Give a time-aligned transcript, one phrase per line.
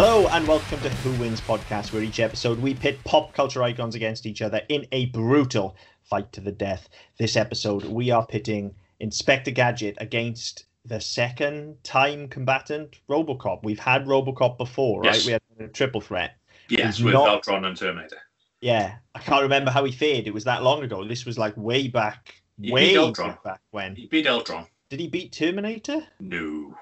[0.00, 3.96] Hello and welcome to Who Wins podcast, where each episode we pit pop culture icons
[3.96, 5.74] against each other in a brutal
[6.04, 6.88] fight to the death.
[7.18, 13.64] This episode we are pitting Inspector Gadget against the second time combatant Robocop.
[13.64, 15.20] We've had Robocop before, right?
[15.26, 16.36] We had a triple threat.
[16.68, 18.18] Yes, He's with not- and Terminator.
[18.60, 20.28] Yeah, I can't remember how he fared.
[20.28, 21.04] It was that long ago.
[21.08, 22.94] This was like way back, He way
[23.42, 23.96] back when.
[23.96, 24.68] He beat Ultron.
[24.90, 26.06] Did he beat Terminator?
[26.20, 26.76] No,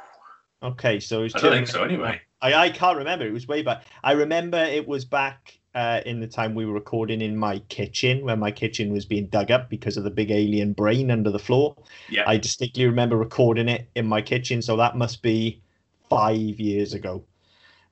[0.63, 1.85] Okay, so I don't think so.
[1.85, 3.27] Anyway, I, I can't remember.
[3.27, 3.85] It was way back.
[4.05, 8.25] I remember it was back uh, in the time we were recording in my kitchen
[8.25, 11.39] when my kitchen was being dug up because of the big alien brain under the
[11.39, 11.77] floor.
[12.09, 15.61] yeah, I distinctly remember recording it in my kitchen, so that must be
[16.09, 17.25] five years ago.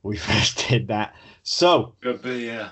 [0.02, 1.14] We first did that.
[1.42, 2.46] So could be.
[2.46, 2.70] Yeah,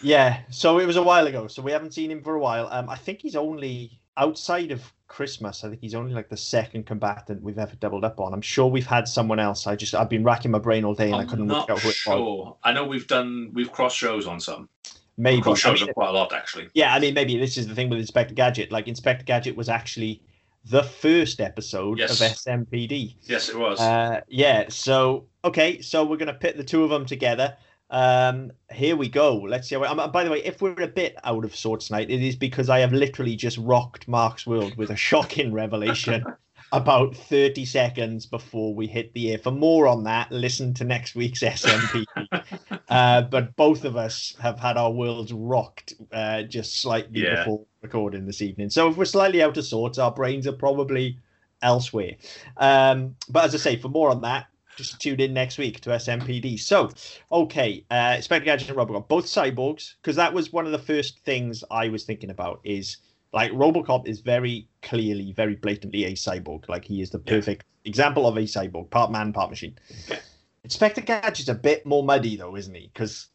[0.00, 1.46] yeah, so it was a while ago.
[1.46, 2.68] So we haven't seen him for a while.
[2.70, 5.64] Um, I think he's only outside of Christmas.
[5.64, 8.34] I think he's only like the second combatant we've ever doubled up on.
[8.34, 9.66] I'm sure we've had someone else.
[9.66, 11.78] I just I've been racking my brain all day and I I'm couldn't not work
[11.78, 11.94] out who it was.
[11.96, 12.56] sure.
[12.62, 14.68] I know we've done we've cross shows on some.
[15.16, 15.40] Maybe.
[15.42, 16.68] Cross I shows mean, quite a lot actually.
[16.74, 18.70] yeah, I mean, maybe this is the thing with Inspector Gadget.
[18.70, 20.20] Like Inspector Gadget was actually
[20.66, 22.20] the first episode Yes.
[22.20, 23.14] of SMPD.
[23.22, 23.80] Yes, it was.
[23.80, 24.66] Uh, yeah.
[24.68, 27.56] So okay, so we're gonna pit the two of them together.
[27.90, 29.36] Um, here we go.
[29.36, 29.74] Let's see.
[29.74, 32.36] How, um, by the way, if we're a bit out of sorts tonight, it is
[32.36, 36.24] because I have literally just rocked Mark's world with a shocking revelation
[36.72, 39.38] about 30 seconds before we hit the air.
[39.38, 42.04] For more on that, listen to next week's SMP.
[42.90, 47.36] uh, but both of us have had our worlds rocked uh, just slightly Yeah.
[47.36, 48.68] before recording this evening.
[48.68, 51.18] So if we're slightly out of sorts, our brains are probably
[51.62, 52.16] elsewhere.
[52.58, 54.46] Um, but as I say, for more on that,
[54.78, 56.58] just tune in next week to SMPD.
[56.58, 56.90] So,
[57.30, 61.18] okay, uh, Inspector Gadget and Robocop, both cyborgs, because that was one of the first
[61.24, 62.60] things I was thinking about.
[62.64, 62.98] Is
[63.32, 66.68] like Robocop is very clearly, very blatantly a cyborg.
[66.68, 67.34] Like he is the Yeah.
[67.34, 69.76] perfect example of a cyborg, part man, part machine.
[70.08, 70.20] Yeah.
[70.64, 72.90] Inspector Gadget's a bit more muddy though, isn't he?
[72.92, 73.28] Because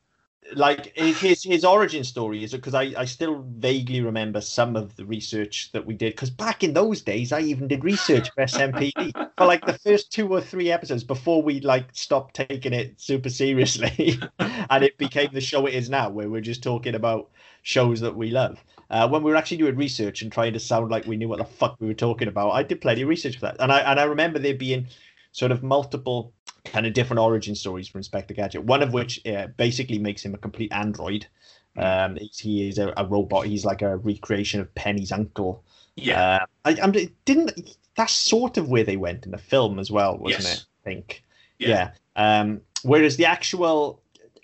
[0.55, 5.05] like his his origin story is because I, I still vaguely remember some of the
[5.05, 9.13] research that we did because back in those days I even did research for SMPD
[9.37, 13.29] for like the first two or three episodes before we like stopped taking it super
[13.29, 17.29] seriously and it became the show it is now where we're just talking about
[17.63, 18.63] shows that we love.
[18.89, 21.39] Uh, when we were actually doing research and trying to sound like we knew what
[21.39, 23.79] the fuck we were talking about, I did plenty of research for that, and I
[23.79, 24.87] and I remember there being
[25.31, 26.31] sort of multiple
[26.65, 28.63] kind of different origin stories for Inspector Gadget.
[28.63, 31.25] One of which uh, basically makes him a complete android.
[31.77, 33.45] Um, he's- he is a, a robot.
[33.47, 35.63] He's like a recreation of Penny's uncle.
[35.95, 36.91] yeah, Uh, I, I'm
[37.25, 37.77] didn't.
[37.95, 40.53] That's sort of where they went in the film as well, wasn't Yes.
[40.61, 40.65] it?
[40.65, 41.23] I think.
[41.59, 41.91] Yeah.
[42.15, 42.39] Yeah.
[42.41, 44.01] Um, whereas the actual,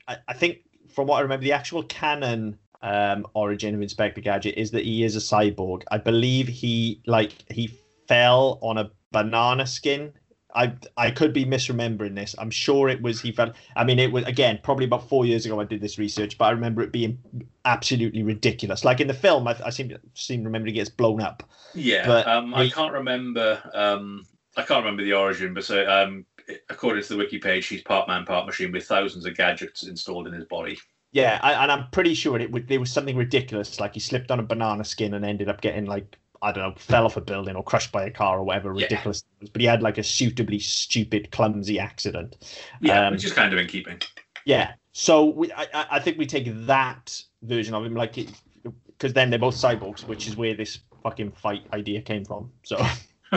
[0.08, 0.60] I, I think
[0.94, 5.04] from what I remember, the actual canon um, origin of Inspector Gadget is that he
[5.04, 5.84] is a cyborg.
[5.92, 10.14] I believe he like he fell on a banana skin.
[10.56, 12.36] I I could be misremembering this.
[12.38, 13.54] I'm sure it was he fell.
[13.76, 15.60] I mean, it was again probably about four years ago.
[15.60, 17.20] I did this research, but I remember it being
[17.66, 18.84] absolutely ridiculous.
[18.84, 21.44] Like in the film, I, I seem seem to remember he gets blown up.
[21.76, 22.06] yeah.
[22.06, 23.62] but um, I he- can't remember.
[23.74, 24.26] Um,
[24.58, 26.26] I can't remember the origin, but so um,
[26.70, 30.28] according to the wiki page, he's part man, part machine with thousands of gadgets installed
[30.28, 30.78] in his body.
[31.12, 32.68] Yeah, I, and I'm pretty sure it would.
[32.68, 35.86] There was something ridiculous, like he slipped on a banana skin and ended up getting
[35.86, 38.74] like I don't know, fell off a building or crushed by a car or whatever
[38.74, 39.24] ridiculous.
[39.42, 39.50] was.
[39.50, 42.38] But he had like a suitably stupid, clumsy accident.
[42.82, 44.02] Yeah, Um, which is kind of in keeping.
[44.46, 48.16] Yeah, so we, I, I I think we take that version of him, like,
[48.64, 52.52] because then they're both cyborgs, which is where this fucking fight idea came from.
[52.64, 52.78] So,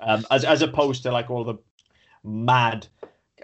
[0.00, 1.54] um, as as opposed to like all the
[2.24, 2.86] mad.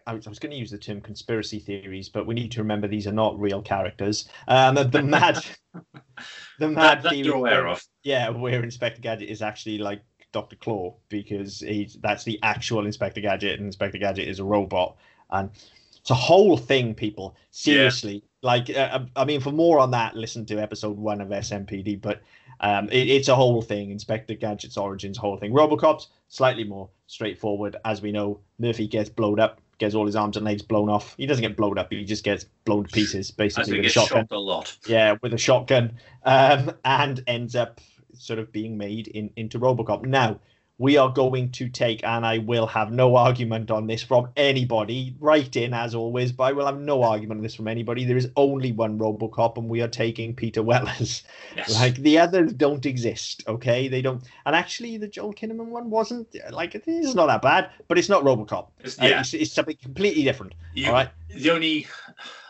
[0.06, 3.06] I was, going to use the term conspiracy theories, but we need to remember these
[3.06, 4.28] are not real characters.
[4.48, 5.44] Um, the mad,
[6.58, 7.82] the mad That, that theory you're aware of.
[8.02, 13.20] yeah, where Inspector Gadget is actually like Doctor Claw because he's that's the actual Inspector
[13.20, 14.96] Gadget, and Inspector Gadget is a robot,
[15.30, 15.50] and
[15.96, 16.94] it's a whole thing.
[16.94, 21.28] People seriously, like, uh, I mean, for more on that, listen to episode one of
[21.28, 22.02] SMPD.
[22.02, 22.20] But
[22.60, 23.90] um, it, it's a whole thing.
[23.90, 25.52] Inspector Gadget's origins, whole thing.
[25.52, 28.40] RoboCop's slightly more straightforward, as we know.
[28.58, 31.14] Murphy gets blown up, gets all his arms and legs blown off.
[31.16, 34.26] He doesn't get blown up; he just gets blown to pieces, basically with a shotgun
[34.30, 34.76] a lot.
[34.86, 35.92] yeah, with a shotgun,
[36.24, 37.80] um, and ends up
[38.16, 40.04] sort of being made in, into Robocop.
[40.04, 40.38] Now,
[40.78, 45.14] we are going to take, and I will have no argument on this from anybody.
[45.20, 48.04] Write in as always, but I will have no argument on this from anybody.
[48.04, 51.22] There is only one Robocop, and we are taking Peter Weller's.
[51.56, 51.72] Yes.
[51.74, 53.86] Like the others don't exist, okay?
[53.86, 54.24] They don't.
[54.46, 58.24] And actually, the Joel Kinnaman one wasn't like it's not that bad, but it's not
[58.24, 58.68] Robocop.
[58.80, 59.20] It's- Uh, yeah.
[59.20, 60.54] it's, it's something completely different.
[60.74, 61.10] You, all right.
[61.32, 61.86] The only,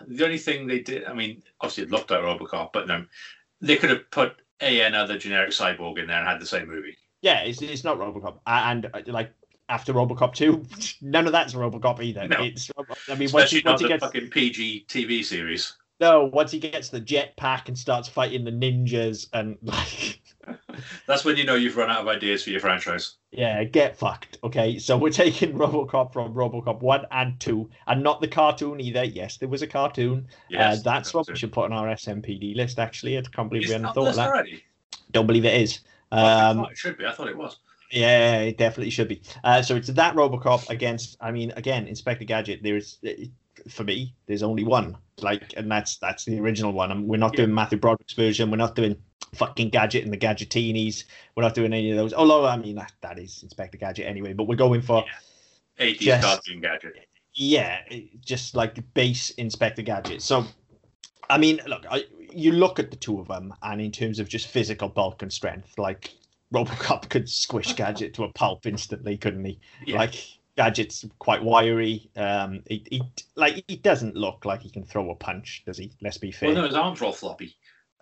[0.07, 3.05] the only thing they did, I mean, obviously it looked like RoboCop, but no,
[3.61, 6.97] they could have put a another generic cyborg in there and had the same movie.
[7.25, 9.33] Yeah, it's, it's not Robocop, and uh, like
[9.71, 10.63] after RoboCop two,
[11.01, 12.29] none of that's RoboCop either.
[12.29, 12.43] No.
[12.43, 12.71] It's
[13.09, 15.75] I mean once Especially once he the gets fucking PG TV series.
[16.01, 20.21] no once he gets the jetpack and starts fighting the ninjas and like
[21.07, 23.15] That's when you know you've run out of ideas for your franchise.
[23.31, 24.37] yeah get fucked.
[24.45, 29.05] Okay, so we're taking RoboCop from RoboCop one and two, and not the cartoon either.
[29.05, 30.29] Yes, there was a cartoon.
[30.51, 32.79] Yes, uh, that's what we should put on our SMPD list.
[32.79, 34.29] Actually, I can't believe Is we hadn't thought of that.
[34.29, 34.63] already?
[35.13, 35.81] Don't believe it is.
[36.19, 37.07] Um, it should be.
[37.07, 37.59] I thought it was.
[37.91, 39.23] Yeah, it definitely should be.
[39.45, 41.17] Uh, so it's that RoboCop against.
[41.21, 42.63] I mean, again, Inspector Gadget.
[42.63, 42.99] There's
[43.69, 44.97] for me, there's only one.
[45.21, 46.91] Like, and that's that's the original one.
[46.91, 47.45] And we're not Yeah.
[47.45, 48.51] doing Matthew Broderick's version.
[48.51, 48.97] We're not doing
[49.35, 51.05] fucking Gadget and the Gadgetinis.
[51.37, 52.13] We're not doing any of those.
[52.13, 54.33] Although, I mean, that, that is Inspector Gadget anyway.
[54.33, 55.05] But we're going for
[55.79, 56.95] 80s Just- cartoon gadget.
[57.35, 57.81] yeah,
[58.25, 60.23] just like base Inspector Gadget.
[60.23, 60.47] So,
[61.31, 64.29] I mean, look, I, you look at the two of them, and in terms of
[64.29, 66.13] just physical bulk and strength, like
[66.53, 69.61] RoboCop could squish Gadget to a pulp instantly, couldn't he?
[69.87, 69.99] Yeah.
[69.99, 70.15] Like
[70.57, 72.11] Gadget's quite wiry.
[72.17, 73.03] Um, he, he
[73.35, 75.93] like he doesn't look like he can throw a punch, does he?
[76.01, 76.51] Let's be fair.
[76.51, 77.57] Well, no, his arms are all floppy.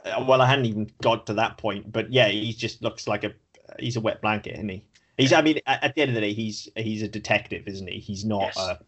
[0.05, 3.25] Uh, well, I hadn't even got to that point, but yeah, he just looks like
[3.25, 3.33] a
[3.79, 4.85] he's a wet blanket, isn't he?
[5.17, 5.33] He's.
[5.33, 7.99] I mean, at, the end of the day, he's he's a detective, isn't he?
[7.99, 8.59] He's not Yes.
[8.59, 8.79] a,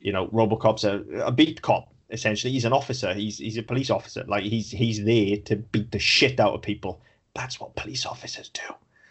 [0.00, 1.91] you know, RoboCop's a, a beat cop.
[2.12, 3.12] Essentially, he's an officer.
[3.14, 4.24] He's he's a police officer.
[4.28, 7.00] Like he's he's there to beat the shit out of people.
[7.34, 8.60] That's what police officers do.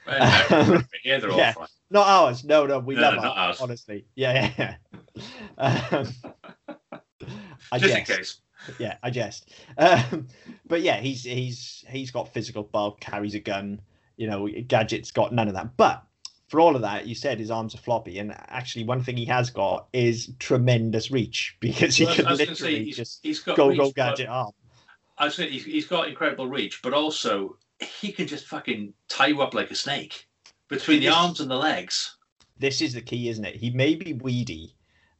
[0.08, 1.54] And, yeah, they're all Yeah.
[1.54, 1.68] fine.
[1.90, 2.44] Not ours.
[2.44, 3.62] No, no, we No, love no, ours, ours.
[3.62, 4.76] Honestly, yeah, yeah.
[5.58, 5.82] yeah.
[6.02, 6.08] Um,
[7.72, 8.42] I Just in case.
[8.80, 9.50] Yeah, I jest.
[9.78, 10.28] Um,
[10.68, 13.82] but yeah, he's he's he's got physical bulk, carries a gun.
[14.18, 15.76] You know, gadget's got none of that.
[15.78, 16.04] But
[16.52, 19.26] for all of that, you said his arms are floppy, and actually, one thing he
[19.26, 22.86] has got is tremendous reach because he Well, can I was going to say, literally
[22.86, 24.52] he's, just he's got go reach, go gadget arm.
[25.18, 29.42] I was he's, he's got incredible reach, but also he can just fucking tie you
[29.42, 30.28] up like a snake
[30.68, 31.16] between the Yes.
[31.16, 32.18] arms and the legs.
[32.60, 33.56] this is the key, isn't it?
[33.56, 34.76] He may be weedy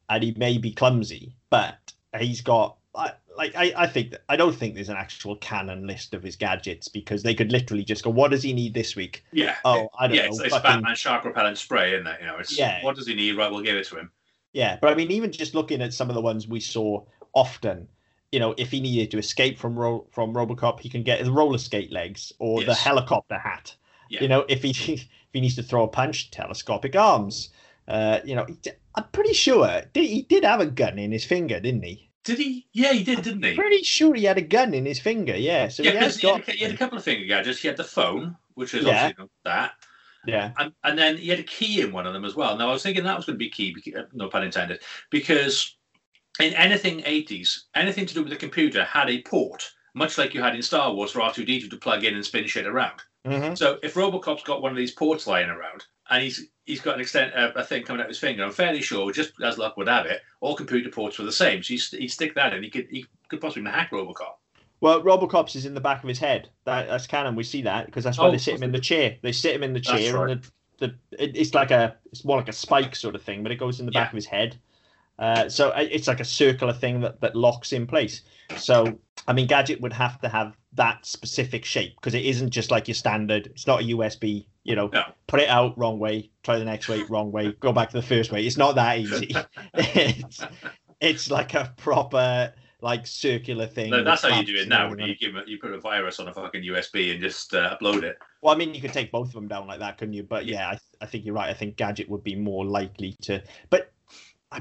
[0.10, 4.36] and he may be clumsy, but he's got I, like I, I think that I
[4.36, 8.04] don't think there's an actual canon list of his gadgets because they could literally just
[8.04, 9.24] go, what does he need this week?
[9.32, 9.56] Yeah.
[9.66, 10.28] Oh, I don't yeah, know.
[10.30, 12.18] it's, it's fucking- Batman shark repellent spray, isn't it?
[12.20, 12.84] You know, it's Yeah.
[12.84, 13.38] what does he need?
[13.38, 14.12] Right, we'll give it to him.
[14.54, 17.88] Yeah, but I mean, even just looking at some of the ones we saw often,
[18.32, 21.30] you know, if he needed to escape from Ro- from RoboCop, he can get his
[21.30, 23.76] roller skate legs or the helicopter hat.
[24.10, 24.24] Yeah.
[24.24, 27.50] You know, if he if he needs to throw a punch, telescopic arms.
[27.88, 28.46] Uh, you know,
[28.96, 32.11] I'm pretty sure he did have a gun in his finger, didn't he?
[32.24, 32.68] Did he?
[32.74, 33.56] Yeah, he did, didn't he?
[33.56, 35.36] Pretty sure he had a gun in his finger.
[35.36, 37.60] Yeah, so yeah, he has he, had a- he had a couple of finger gadgets.
[37.60, 39.06] He had the phone, which is Yeah.
[39.08, 39.72] obviously that,
[40.28, 42.56] yeah, and, and then he had a key in one of them as well.
[42.58, 45.76] Now I was thinking that was going to be key, uh, no pun intended, because
[46.40, 50.42] in anything 80s, anything to do with the computer had a port, much like you
[50.42, 53.02] had in Star Wars for R2D2 to plug in and spin shit around.
[53.26, 56.96] hmm So if Robocop's got one of these ports lying around and he's he's got
[56.96, 59.58] an extent uh, a thing coming out of his finger, I'm fairly sure, just as
[59.58, 61.62] luck would have it, all computer ports were the same.
[61.62, 62.64] So he'd, he'd stick that in.
[62.64, 64.36] He could he could possibly hack Robocop.
[64.80, 66.50] Well, Robocop's is in the back of his head.
[66.66, 67.36] That, that's canon.
[67.36, 69.18] We see that because that's why Oh, they sit him in the chair.
[69.22, 70.32] They sit him in the chair, right.
[70.32, 70.42] and
[70.80, 73.52] the, the it, it's like a it's more like a spike sort of thing, but
[73.52, 74.58] it goes in the back of his head.
[75.20, 78.22] Uh, so uh, it's like a circular thing that that locks in place.
[78.56, 78.98] So
[79.28, 82.88] I mean, Gadget would have to have that specific shape because it isn't just like
[82.88, 83.48] your standard.
[83.48, 84.46] It's not a USB.
[84.64, 85.04] You know, No.
[85.28, 88.06] put it out wrong way, try the next way wrong way, go back to the
[88.06, 88.46] first way.
[88.46, 89.36] It's not that easy.
[89.74, 90.42] it's
[91.00, 93.92] it's like a proper like circular thing.
[93.92, 94.90] No, that's how you do it now.
[94.90, 97.78] When you give it, you put a virus on a fucking USB and just uh,
[97.78, 98.18] upload it.
[98.42, 100.24] Well, I mean, you could take both of them down like that, couldn't you?
[100.24, 101.50] But yeah, I, I think you're right.
[101.50, 103.44] I think Gadget would be more likely to.
[103.70, 103.94] But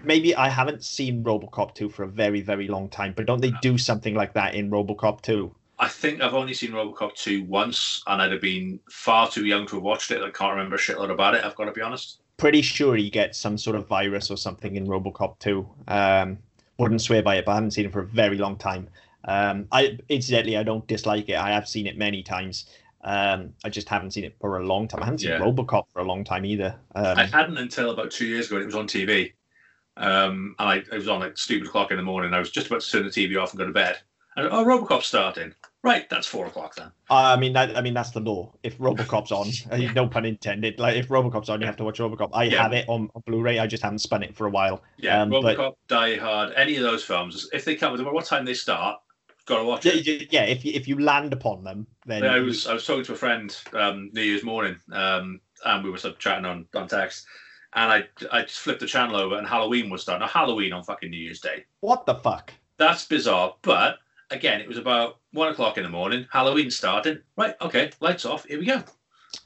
[0.04, 3.14] maybe I haven't seen RoboCop 2 for a very, very long time.
[3.16, 5.54] But don't they do something like that in RoboCop 2?
[5.80, 9.66] I think I've only seen Robocop 2 once, and I'd have been far too young
[9.68, 10.22] to have watched it.
[10.22, 12.20] I can't remember a shitload about it, I've got to be honest.
[12.36, 15.68] Pretty sure he gets some sort of virus or something in RoboCop 2.
[15.88, 16.38] Um,
[16.76, 18.88] wouldn't swear by it, but I haven't seen it for a very long time.
[19.24, 21.36] Um, I incidentally, I don't dislike it.
[21.36, 22.66] I have seen it many times.
[23.02, 25.02] Um, I just haven't seen it for a long time.
[25.02, 25.40] I haven't seen Yeah.
[25.40, 26.76] RoboCop for a long time either.
[26.94, 29.32] Um, I hadn't until about two years ago, it was on TV.
[29.96, 32.34] Um, and I, it was on like stupid o'clock in the morning.
[32.34, 33.98] I was just about to turn the TV off and go to bed.
[34.36, 35.54] And oh, Robocop's starting.
[35.82, 36.92] Right, that's four o'clock then.
[37.08, 38.52] I mean, that, I mean that's the law.
[38.62, 40.78] If RoboCop's on, uh, no pun intended.
[40.78, 42.30] Like if RoboCop's on, you have to watch RoboCop.
[42.34, 42.62] I Yeah.
[42.62, 43.58] have it on, on Blu-ray.
[43.58, 44.82] I just haven't spun it for a while.
[44.98, 48.12] Yeah, Um, but- Robocop, Die Hard, any of those films, if they come, no matter
[48.14, 48.98] what time they start,
[49.46, 50.30] got to watch Yeah, it.
[50.30, 53.12] yeah, if you, if you land upon them, then I was I was talking to
[53.14, 56.88] a friend um, New Year's morning, um, and we were sort of chatting on, on
[56.88, 57.26] text,
[57.74, 60.20] and I I just flipped the channel over, and Halloween was starting.
[60.20, 61.64] Now Halloween on fucking New Year's Day.
[61.80, 62.52] what the fuck?
[62.76, 63.96] That's bizarre, but
[64.30, 66.26] again, it was about one o'clock in the morning.
[66.32, 67.18] Halloween starting.
[67.36, 68.44] Right, okay, lights off.
[68.44, 68.82] Here we go.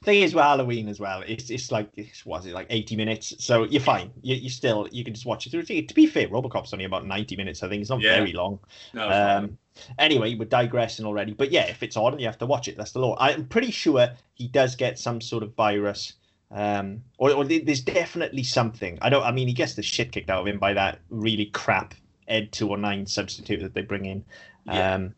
[0.02, 3.34] thing is with Halloween as well, it's it's like it's, was it like eighty minutes,
[3.38, 4.10] so you're fine.
[4.22, 5.62] You you still you can just watch it through.
[5.64, 7.62] To be fair, RoboCop's only about ninety minutes.
[7.62, 8.16] I think it's not Yeah.
[8.16, 8.58] very long.
[8.94, 9.08] No.
[9.10, 9.58] Um,
[9.98, 12.76] anyway, we're digressing already, but yeah, if it's on, you have to watch it.
[12.76, 13.16] That's the law.
[13.18, 16.14] I'm pretty sure he does get some sort of virus,
[16.50, 18.98] um, or, or there's definitely something.
[19.02, 19.24] I don't.
[19.24, 21.94] I mean, he gets the shit kicked out of him by that really crap
[22.28, 24.24] Ed two or nine substitute that they bring in.
[24.66, 24.94] Yeah.
[24.94, 25.14] Um,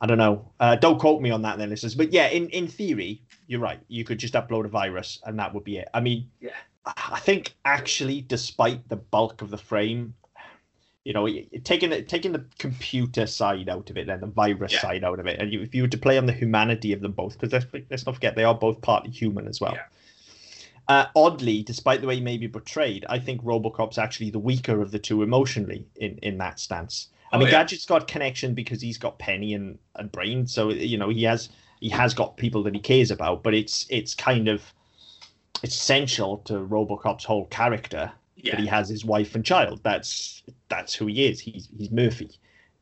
[0.00, 0.50] I don't know.
[0.58, 1.94] Uh, don't quote me on that, then, listeners.
[1.94, 3.80] But yeah, in in theory, you're right.
[3.88, 5.88] You could just upload a virus, and that would be it.
[5.92, 6.50] I mean, Yeah.
[6.86, 10.14] I think actually, despite the bulk of the frame,
[11.04, 11.28] you know,
[11.64, 14.80] taking the taking the computer side out of it, then the virus Yeah.
[14.80, 17.02] side out of it, and you, if you were to play on the humanity of
[17.02, 19.74] them both, because let's, let's not forget they are both partly human as well.
[19.74, 19.84] Yeah.
[20.88, 24.80] Uh, oddly, despite the way he may be portrayed, I think RoboCop's actually the weaker
[24.80, 27.08] of the two emotionally in in that stance.
[27.32, 27.52] I Oh, mean, yeah.
[27.62, 31.48] Gadget's got connection because he's got Penny and, and Brain, so you know he has
[31.80, 33.42] he has got people that he cares about.
[33.42, 34.62] But it's it's kind of
[35.62, 38.52] essential to RoboCop's whole character yeah.
[38.56, 39.80] that he has his wife and child.
[39.82, 41.40] That's that's who he is.
[41.40, 42.30] He's he's Murphy.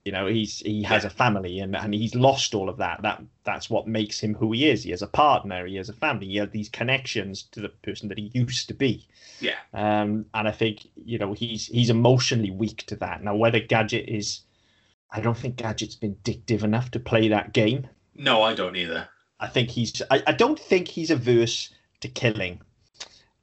[0.09, 3.03] You know, he's he has a family and, and he's lost all of that.
[3.03, 4.83] That that's what makes him who he is.
[4.83, 8.09] He has a partner, he has a family, he has these connections to the person
[8.09, 9.07] that he used to be.
[9.39, 9.59] Yeah.
[9.75, 13.23] Um, and I think, you know, he's he's emotionally weak to that.
[13.23, 14.41] Now whether Gadget is
[15.11, 17.87] I don't think Gadget's vindictive enough to play that game.
[18.15, 19.11] No, I don't either.
[19.39, 22.63] I think he's I, I don't think he's averse to killing.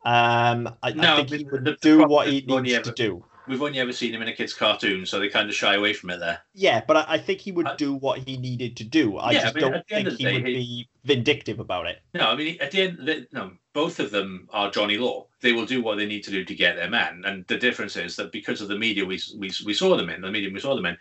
[0.04, 2.82] Um I, I No, think but he would the do problem what he needs you
[2.82, 3.24] to do.
[3.48, 5.94] We've only ever seen him in a kid's cartoon, so they kind of shy away
[5.94, 6.40] from it there.
[6.54, 9.18] Yeah, but I, I think he would do what he needed to do.
[9.18, 10.90] I Yeah, just I mean, don't at the end think he day, would he- be
[11.04, 12.02] vindictive about it.
[12.14, 15.28] No, I mean, at the end, the, no, both of them are Johnny Law.
[15.42, 17.24] They will do what they need to do to get their man.
[17.26, 20.22] And the difference is that because of the media we, we, we saw them in,
[20.22, 20.98] the medium we saw them in,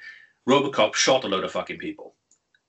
[0.47, 2.15] Robocop shot a load of fucking people.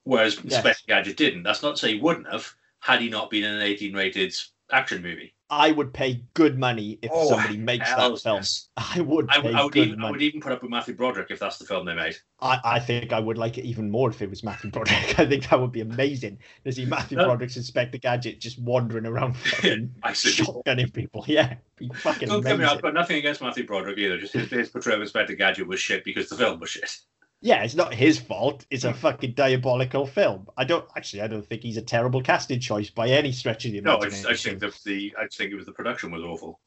[0.06, 0.46] Whereas Yes.
[0.46, 1.44] Inspector Gadget didn't.
[1.44, 4.34] That's not to say he wouldn't have had he not been in an 18 rated
[4.72, 5.35] action movie.
[5.50, 8.38] I would pay good money if Oh, somebody makes that film.
[8.38, 8.70] yes.
[8.78, 11.30] I would I, I would good even, I would even put up with Matthew Broderick
[11.30, 12.16] if that's the film they made.
[12.42, 15.20] I, I think I would like it even more if it was Matthew Broderick.
[15.20, 17.26] I think that would be amazing to see Matthew No.
[17.26, 21.24] Broderick's Inspector Gadget just wandering around fucking shotgunning people.
[21.28, 22.66] Yeah, be fucking Don't amazing.
[22.66, 24.18] I've got nothing against Matthew Broderick either.
[24.18, 26.98] Just his, his portrayal of Inspector Gadget was shit because the film was shit.
[27.46, 28.66] Yeah, it's not his fault.
[28.72, 30.48] It's a fucking diabolical film.
[30.58, 31.22] I don't actually.
[31.22, 34.08] I don't think he's a terrible casting choice by any stretch of the No, I,
[34.08, 34.32] imagination.
[34.32, 36.60] I think that the I think it was the production was awful.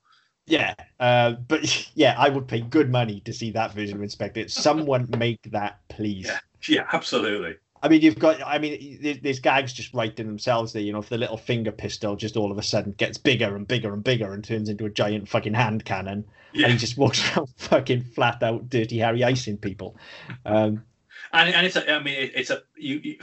[0.47, 4.49] Yeah, uh, but yeah, I would pay good money to see that version of Inspector.
[4.51, 6.27] Someone make that, please.
[6.27, 6.39] Yeah.
[6.69, 7.57] Yeah, absolutely.
[7.83, 8.41] I mean, you've got.
[8.47, 10.73] I mean, there's gags just in themselves.
[10.73, 13.57] There, you know, if the little finger pistol just all of a sudden gets bigger
[13.57, 16.25] and bigger and bigger and turns into a giant fucking hand cannon,
[16.55, 19.97] and he just walks around fucking flat out, dirty Harry icing people.
[20.45, 20.85] Um,
[21.33, 23.19] and and it's a, I mean it, it's a you, you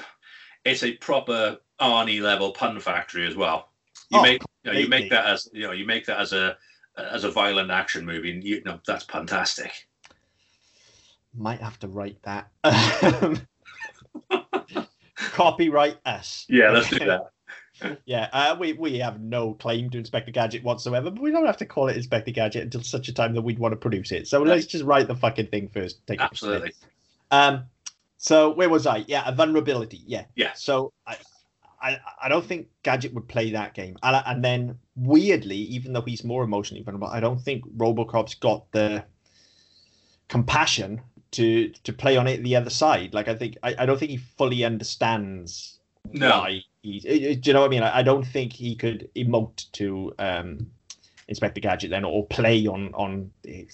[0.64, 3.70] it's a proper Arnie level pun factory as well.
[4.10, 6.34] You Oh, make you, know, you make that as you know you make that as
[6.34, 6.58] a
[6.98, 9.88] as a violent action movie, and you know that's fantastic.
[11.34, 12.50] might have to write that.
[15.16, 16.46] Copyright us.
[16.50, 17.32] Yeah, let's do that.
[18.06, 21.58] Yeah, uh, we we have no claim to Inspector Gadget whatsoever, but we don't have
[21.58, 24.28] to call it Inspector Gadget until such a time that we'd want to produce it.
[24.28, 26.06] So let's just write the fucking thing first.
[26.08, 26.74] Take Absolutely.
[27.32, 27.66] Um,
[28.18, 29.04] so where was I?
[29.08, 30.02] Yeah, a vulnerability.
[30.06, 30.26] Yeah.
[30.36, 30.54] Yeah.
[30.54, 31.18] So I,
[31.82, 33.98] I, I don't think Gadget would play that game.
[34.04, 38.72] And, and then weirdly, even though he's more emotionally vulnerable, I don't think RoboCop's got
[38.72, 39.04] the
[40.28, 41.02] compassion
[41.32, 43.14] to to play on it the other side.
[43.14, 45.80] Like I think I, I don't think he fully understands
[46.12, 46.30] No.
[46.30, 47.06] why he's.
[47.06, 47.84] eh, eh, Do you know what I mean?
[47.84, 50.68] I, I don't think he could emote to um,
[51.28, 53.32] Inspector Gadget then, or play on on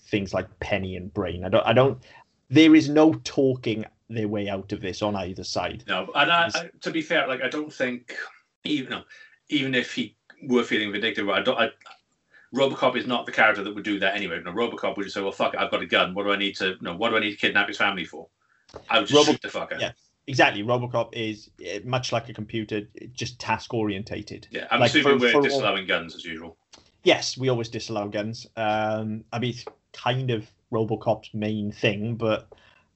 [0.09, 1.43] things like Penny and Brain.
[1.45, 1.65] I don't.
[1.65, 2.01] I don't.
[2.49, 5.83] There is no talking their way out of this on either side.
[5.87, 8.15] No, and I, I, to be fair, like I don't think
[8.63, 9.03] even no,
[9.49, 10.15] even if he
[10.47, 11.57] were feeling vindictive, I don't.
[11.57, 11.69] I,
[12.53, 14.41] Robocop is not the character that would do that anyway.
[14.43, 16.13] No, Robocop would just say, "Well, fuck it, I've got a gun.
[16.13, 16.75] What do I need to?
[16.81, 18.27] No, what do I need to kidnap his family for?
[18.89, 19.91] I would just Robo- shoot the fucker." yeah.
[20.27, 20.63] Exactly.
[20.63, 22.81] RoboCop is eh, much like a computer,
[23.13, 24.47] just task orientated.
[24.51, 26.57] Yeah, I'm Like, assuming for- we're for all- disallowing guns as usual.
[27.03, 28.45] Yes, we always disallow guns.
[28.55, 32.47] Um, I mean, it's kind of RoboCop's main thing, but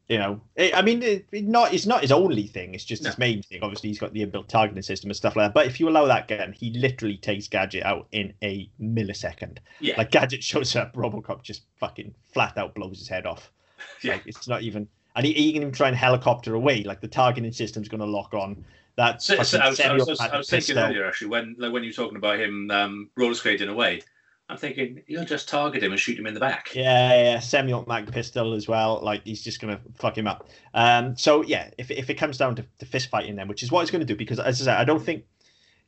[0.08, 2.76] you know, eh, I mean, it, it not it's not his only thing.
[2.76, 3.64] It's just his main thing.
[3.64, 5.54] Obviously, he's got the inbuilt targeting system and stuff like that.
[5.56, 9.58] But if you allow that gun, he literally takes Gadget out in a millisecond.
[9.80, 13.52] Yeah, Like Gadget shows up, RoboCop just fucking flat out blows his head off.
[14.04, 14.14] Yeah.
[14.14, 16.84] Like it's not even, and he, he can even try and helicopter away.
[16.84, 18.64] Like the targeting system's going to lock on.
[18.98, 21.84] That So, so I, was, I, was, I, was, thinking earlier actually when like, when
[21.84, 24.02] you were talking about him um, roller skating away,
[24.48, 26.74] I'm thinking you'll just target him and shoot him in the back.
[26.74, 27.40] Yeah, yeah, yeah.
[27.40, 29.02] semi-automatic pistol as well.
[29.04, 30.48] Like he's just gonna fuck him up.
[30.74, 33.72] Um, so yeah, if if it comes down to, to fist fighting, then which is
[33.72, 35.26] what he's gonna do, because as I said, I don't think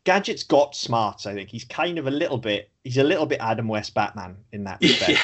[0.04, 1.26] Gadget's got smarts.
[1.26, 2.72] I think he's kind of a little bit.
[2.84, 5.12] He's a little bit Adam West Batman in that respect.
[5.12, 5.22] Yeah.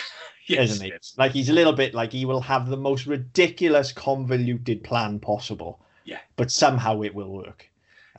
[0.48, 0.92] Yes, isn't he?
[0.92, 1.14] yes.
[1.18, 5.80] Like he's a little bit like he will have the most ridiculous, convoluted plan possible.
[6.06, 6.20] Yeah.
[6.36, 7.70] But somehow it will work.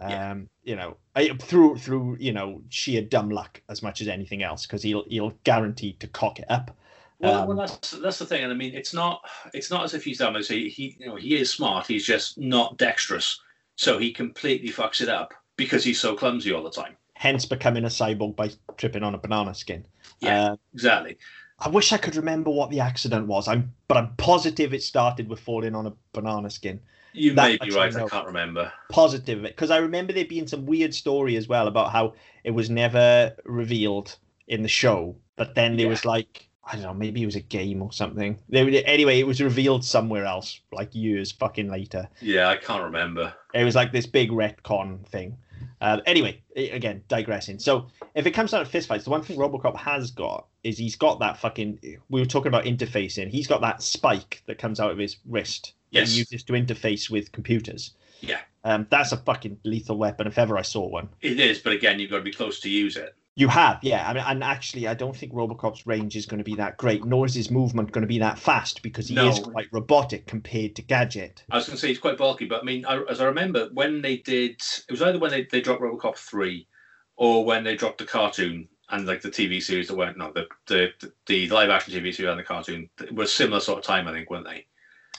[0.01, 0.35] Um, Yeah.
[0.65, 4.67] you know, I- through through you know sheer dumb luck as much as anything else,
[4.67, 6.77] because he'll he'll guarantee to cock it up.
[7.21, 9.95] Well, Um, well, that's that's the thing, and I mean, it's not it's not as
[9.95, 10.35] if he's dumb.
[10.37, 11.87] As he, he you know he is smart.
[11.87, 13.39] He's just not dexterous,
[13.77, 16.97] so he completely fucks it up because he's so clumsy all the time.
[17.15, 19.87] Hence, becoming a cyborg by tripping on a banana skin.
[20.21, 20.53] Yeah.
[20.53, 21.17] Uh, Exactly.
[21.65, 23.49] I wish I could remember what the accident was.
[23.49, 26.79] I'm, but I'm positive it started with falling on a banana skin.
[27.15, 27.95] You That may be right.
[27.95, 28.09] I know.
[28.09, 28.71] can't remember.
[28.91, 32.69] Positive because I remember there being some weird story as well about how it was
[32.69, 34.17] never revealed
[34.49, 35.91] in the show, but then there Yeah.
[35.91, 38.39] was like I don't know, maybe it was a game or something.
[38.49, 42.09] There, anyway, it was revealed somewhere else, like years fucking later.
[42.23, 43.35] Yeah, I can't remember.
[43.53, 45.37] It was like this big retcon thing.
[45.81, 47.59] Uh, anyway, again, digressing.
[47.59, 50.97] So if it comes down to fistfights, the one thing Robocop has got is he's
[50.97, 51.79] got that fucking.
[52.09, 53.29] We were talking about interfacing.
[53.29, 57.09] He's got that spike that comes out of his wrist that he uses to interface
[57.09, 57.93] with computers.
[58.21, 58.41] Yeah.
[58.65, 61.09] Um, that's a fucking lethal weapon if ever I saw one.
[61.21, 63.15] It is, but again, you've got to be close to use it.
[63.37, 64.09] You have, yeah.
[64.09, 67.05] I mean, and actually, I don't think Robocop's range is going to be that great,
[67.05, 69.29] nor is his movement going to be that fast because he No.
[69.29, 71.43] is quite robotic compared to Gadget.
[71.51, 73.71] I was going to say he's quite bulky, but I mean, I, as I remember,
[73.73, 76.69] when they did, it was either when they, they dropped RoboCop three,
[77.17, 80.47] or when they dropped the cartoon and like the TV series that went no the
[80.67, 80.93] the
[81.27, 84.13] the live action TV series and the cartoon it was similar sort of time I
[84.13, 84.67] think weren't they?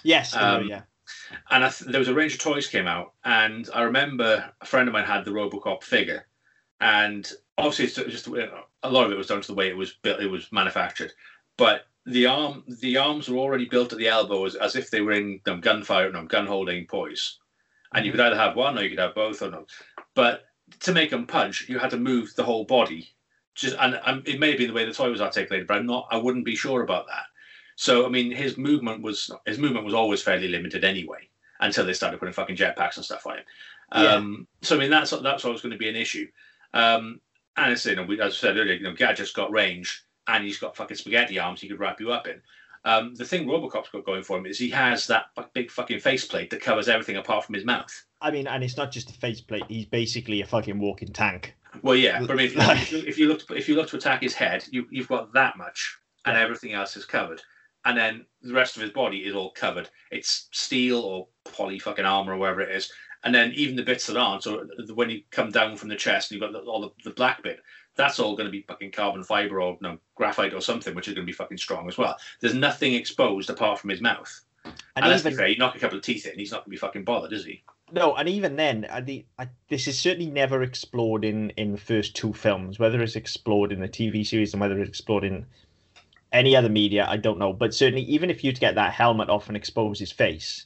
[0.03, 0.81] Yes, they were, Um, yeah.
[1.49, 4.65] And I th- there was a range of toys came out, and I remember a
[4.65, 6.27] friend of mine had the RoboCop figure,
[6.81, 9.93] and obviously it's just a lot of it was down to the way it was
[10.01, 11.11] built, it was manufactured,
[11.57, 15.01] but the arm the arms were already built at the elbow as, as if they
[15.01, 17.39] were in um, gunfire no, gun holding poise,
[17.93, 19.65] and you could either have one or you could have both or no,
[20.13, 20.45] but
[20.79, 23.09] to make them punch you had to move the whole body,
[23.55, 25.85] just and um, it may have been the way the toy was articulated, but I'm
[25.85, 27.25] not I wouldn't be sure about that.
[27.75, 31.93] So I mean, his movement was his movement was always fairly limited anyway until they
[31.93, 33.43] started putting fucking jetpacks and stuff on him.
[33.93, 34.13] Yeah.
[34.13, 36.27] Um, so I mean, that's that's always going to be an issue.
[36.75, 37.19] Um,
[37.57, 40.59] and it's, you know, as I said earlier, you know, Gadget's got range and he's
[40.59, 42.41] got fucking spaghetti arms he could wrap you up in.
[42.83, 46.51] Um, the thing Robocop's got going for him is he has that big fucking faceplate
[46.51, 48.05] that covers everything apart from his mouth.
[48.21, 49.63] I mean, and it's not just a faceplate.
[49.69, 51.55] He's basically a fucking walking tank.
[51.81, 53.89] Well, yeah, but I mean, if, if, you, if you look to, if you look
[53.89, 56.43] to attack his head, you, you've got that much, and Yeah.
[56.43, 57.41] everything else is covered.
[57.85, 59.89] And then the rest of his body is all covered.
[60.11, 62.91] It's steel or poly fucking armor or whatever it is.
[63.25, 66.31] And then even the bits that aren't, so when you come down from the chest
[66.31, 67.59] and you've got the, all the, the black bit,
[67.95, 71.15] that's all going to be fucking carbon fiber or no, graphite or something, which is
[71.15, 72.15] going to be fucking strong as well.
[72.39, 74.31] There's nothing exposed apart from his mouth.
[74.63, 76.65] And, And let's even fair, you knock a couple of teeth in, he's not going
[76.65, 77.63] to be fucking bothered, is he?
[77.91, 81.77] no, and even then, I, the, I, this is certainly never explored in in the
[81.77, 82.79] first two films.
[82.79, 85.45] Whether it's explored in the TV series and whether it's explored in
[86.31, 87.53] any other media, I don't know.
[87.53, 90.65] But certainly, even if you get that helmet off and expose his face,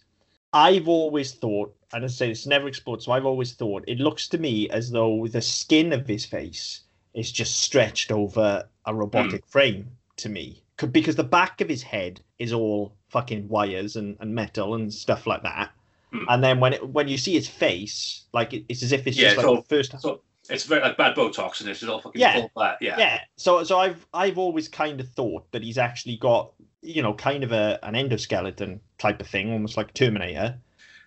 [0.53, 4.27] I've always thought, and I say it's never explored, so I've always thought it looks
[4.29, 6.81] to me as though the skin of his face
[7.13, 10.63] is just stretched over a robotic frame to me.
[10.91, 15.27] Because the back of his head is all fucking wires and, and metal and stuff
[15.27, 15.71] like that.
[16.13, 16.23] Hmm.
[16.29, 19.17] And then when it, when you see his face, like it, it's as if it's
[19.17, 21.79] Yeah, just it's like all- the first So it's very like bad Botox and it's
[21.79, 22.33] just all fucking Yeah.
[22.33, 22.77] full flat.
[22.81, 22.97] Yeah.
[22.97, 23.21] yeah.
[23.37, 27.43] So so I've I've always kind of thought that he's actually got you know kind
[27.43, 30.57] of a an endoskeleton type of thing, almost like Terminator.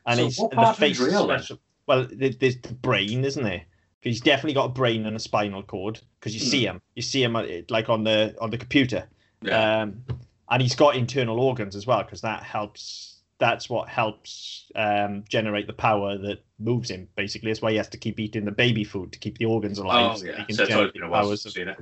[0.07, 0.99] And So it's what the part of face.
[1.01, 3.63] is real, special- Well, there's the brain, isn't there?
[4.01, 6.51] He's definitely got a brain and a spinal cord because you Hmm.
[6.51, 6.83] see him.
[6.97, 9.09] You see him uh, like on the on the computer.
[9.43, 9.83] Yeah.
[9.83, 10.05] Um,
[10.51, 13.21] and he's got internal organs as well because that helps.
[13.39, 17.09] That's what helps um, generate the power that moves him.
[17.17, 19.79] Basically, that's why he has to keep eating the baby food to keep the organs
[19.79, 20.13] alive.
[20.15, 20.37] oh so yeah.
[20.39, 21.79] he can So it's generate always been a while since I've seen it.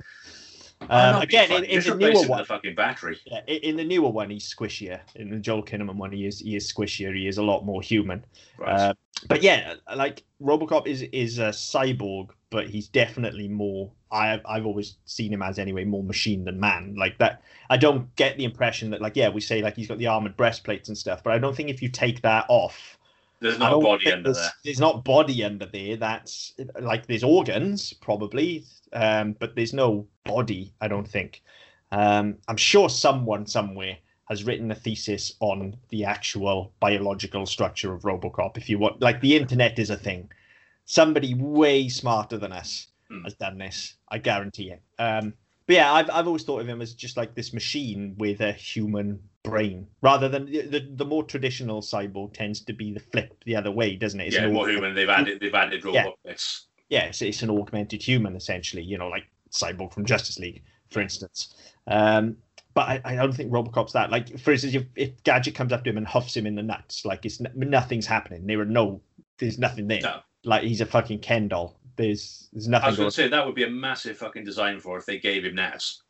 [0.88, 3.18] um, Oh, again, in, in the newer one, a fucking battery.
[3.26, 5.00] yeah, i- in the newer one, he's squishier.
[5.16, 7.14] In the Joel Kinnaman one, he is he is squishier.
[7.14, 8.24] He is a lot more human.
[8.56, 8.72] Right.
[8.72, 8.94] Uh,
[9.28, 13.90] but yeah, like RoboCop is is a cyborg, but he's definitely more.
[14.12, 16.94] I I've always seen him as anyway more machine than man.
[16.96, 19.98] Like that, I don't get the impression that like yeah we say like he's got
[19.98, 22.98] the armored breastplates and stuff, but I don't think if you take that off,
[23.40, 24.50] There's I no don't body under there's, there.
[24.64, 25.96] There's not body under there.
[25.96, 30.72] That's like there's organs probably, um, but there's no body.
[30.80, 31.42] I don't think.
[31.92, 33.96] Um, I'm sure someone somewhere
[34.28, 38.56] has written a thesis on the actual biological structure of RoboCop.
[38.56, 40.30] If you want, like the internet is a thing.
[40.84, 43.22] Somebody way smarter than us Hmm.
[43.24, 43.94] has done this.
[44.08, 44.82] I guarantee it.
[44.98, 45.34] Um,
[45.66, 48.52] but yeah, I've I've always thought of him as just like this machine with a
[48.52, 53.42] human brain, rather than the the, the more traditional cyborg tends to be the flip
[53.46, 54.28] the other way, doesn't it?
[54.28, 54.94] It's Yeah, more human.
[54.94, 56.02] They've added they've added Yeah.
[56.04, 56.66] robot bits.
[56.88, 58.82] yeah, it's, it's an augmented human essentially.
[58.82, 61.54] You know, like Cyborg from Justice League, for instance.
[61.86, 62.36] Um,
[62.74, 64.10] but I, I don't think Robocop's that.
[64.12, 66.62] Like, for instance, if, if Gadget comes up to him and huffs him in the
[66.62, 68.46] nuts, like it's nothing's happening.
[68.46, 69.00] There are no,
[69.38, 70.00] there's nothing there.
[70.02, 70.20] No.
[70.44, 71.79] Like he's a fucking Ken doll.
[72.00, 74.96] There's there's I was going to say that would be a massive fucking design for
[74.96, 76.02] if they gave him NAS.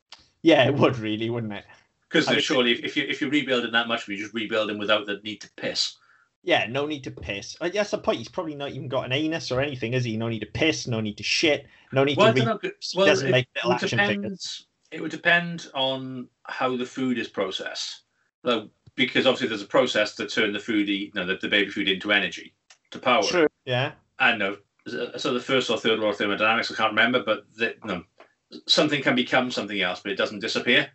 [0.43, 1.65] Yeah, it would really, wouldn't it?
[2.09, 5.07] Because surely, if, if you if you're rebuilding that much, you just rebuild him without
[5.07, 5.97] the need to piss.
[6.43, 7.57] Yeah, no need to piss.
[7.61, 8.19] Uh, that's the point.
[8.19, 10.17] He's probably not even got an anus or anything, is he?
[10.17, 10.87] No need to piss.
[10.87, 11.67] No need to shit.
[11.93, 12.41] No need Well, to.
[12.41, 12.59] Re- know.
[12.95, 14.23] Well, doesn't it, make it little would action depend.
[14.23, 14.67] figures.
[14.93, 18.03] It would depend on how the food is processed.
[18.43, 21.71] Like, because obviously there's a process to turn the food, you know, the, the baby
[21.71, 22.55] food into energy
[22.91, 23.23] to power.
[23.23, 23.49] True.
[23.65, 23.93] Yeah.
[24.19, 24.57] And know.
[24.95, 28.03] Uh, so the first or third law of thermodynamics, I can't remember, but the, no,
[28.67, 30.89] something can become something else, but it doesn't disappear.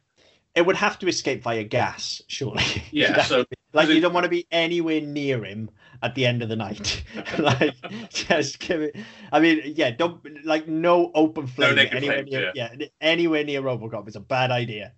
[0.55, 2.63] It would have to escape via gas, surely.
[2.91, 5.69] Yeah, so- be- like it- you don't want to be anywhere near him
[6.01, 7.03] at the end of the night.
[7.39, 7.75] like
[8.09, 8.95] just give it.
[9.33, 12.51] I mean, yeah, don't like no open flame naked anywhere flames, near.
[12.55, 12.73] Yeah.
[13.01, 14.93] anywhere near RoboCop is a bad idea.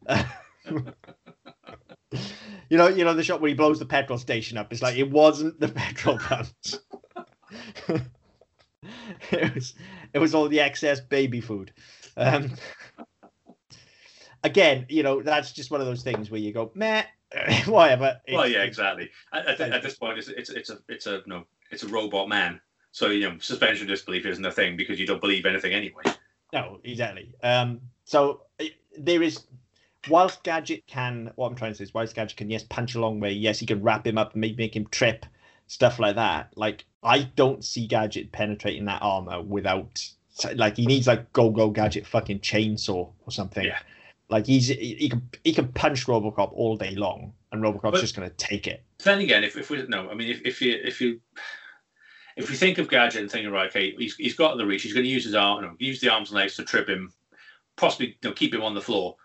[2.69, 4.71] you know, you know the shot where he blows the petrol station up.
[4.71, 6.79] It's like it wasn't the petrol pumps.
[9.31, 9.73] it was
[10.13, 11.71] it was all the excess baby food.
[12.15, 12.51] Um,
[14.43, 17.03] again, you know, that's just one of those things where you go, meh,
[17.65, 18.19] whatever.
[18.31, 19.09] Well, yeah, exactly.
[19.33, 22.29] At, at, at this point, it's, it's it's a it's a no, it's a robot
[22.29, 22.59] man.
[22.91, 26.03] So you know, suspension of disbelief isn't a thing because you don't believe anything anyway.
[26.53, 27.33] No, exactly.
[27.43, 28.43] Um, so
[28.97, 29.43] there is,
[30.09, 33.01] whilst Gadget can, what I'm trying to say is, whilst Gadget can, yes, punch a
[33.01, 35.25] long way, yes, he can wrap him up and make, make him trip,
[35.67, 36.51] stuff like that.
[36.55, 40.03] Like, I don't see Gadget penetrating that armor without,
[40.55, 43.65] like, he needs, like, go, go, Gadget fucking chainsaw or something.
[43.65, 43.79] Yeah.
[44.29, 48.01] Like, he's, he, he can, he can punch Robocop all day long, and Robocop's But-
[48.01, 48.83] just going to take it.
[49.03, 51.21] Then again, if, if we no, I mean, if, if you if you
[52.35, 54.93] if you think of Gadget and thinking, right, okay, he's, he's got the reach, he's
[54.93, 57.13] going to use his arm, no, use the arms and legs to trip him,
[57.75, 59.15] possibly you know, keep him on the floor.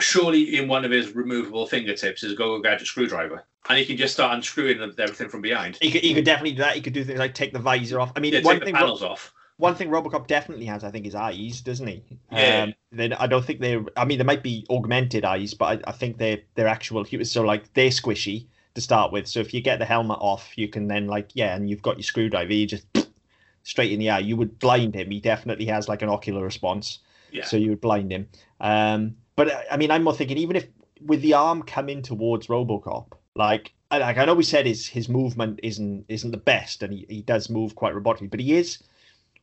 [0.00, 3.96] Surely, in one of his removable fingertips is a Go-Go Gadget screwdriver, and he can
[3.96, 5.76] just start unscrewing everything from behind.
[5.80, 6.76] He could, he could definitely do that.
[6.76, 8.12] He could do things like take the visor off.
[8.14, 8.74] I mean, Yeah, one take the thing.
[8.76, 9.32] panels off.
[9.56, 12.04] one thing RoboCop definitely has, I think, is eyes, doesn't he?
[12.30, 12.62] Yeah.
[12.64, 13.84] Um, then I don't think they're.
[13.96, 17.04] I mean, there might be augmented eyes, but I, I think they're they're actual.
[17.24, 19.26] So like they're squishy to start with.
[19.26, 21.96] So if you get the helmet off, you can then like yeah, and you've got
[21.96, 22.52] your screwdriver.
[22.52, 22.86] You just
[23.64, 24.20] straight in the eye.
[24.20, 25.10] You would blind him.
[25.10, 27.00] He definitely has like an ocular response.
[27.32, 27.44] Yeah.
[27.44, 28.28] So you would blind him.
[28.60, 30.66] Um, but uh, I mean, I'm more thinking even if
[31.00, 35.08] with the arm coming towards RoboCop, like I, like I know we said his his
[35.08, 38.82] movement isn't isn't the best, and he, he does move quite robotically, but he is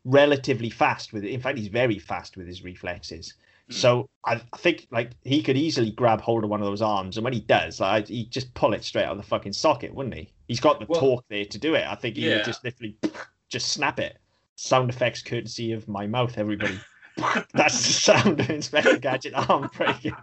[0.03, 1.31] relatively fast with it.
[1.31, 3.34] In fact, he's very fast with his reflexes.
[3.69, 3.73] Mm.
[3.73, 7.15] So I, I think like he could easily grab hold of one of those arms,
[7.15, 9.95] and when he does, like he just pull it straight out of the fucking socket,
[9.95, 10.29] wouldn't he?
[10.49, 11.88] He's got the Well- torque there to do it.
[11.88, 12.36] I think he Yeah.
[12.36, 12.97] would just literally
[13.49, 14.17] just snap it.
[14.58, 16.79] Sound effects courtesy of my mouth, everybody.
[17.54, 20.15] That's the sound of Inspector Gadget arm breaking.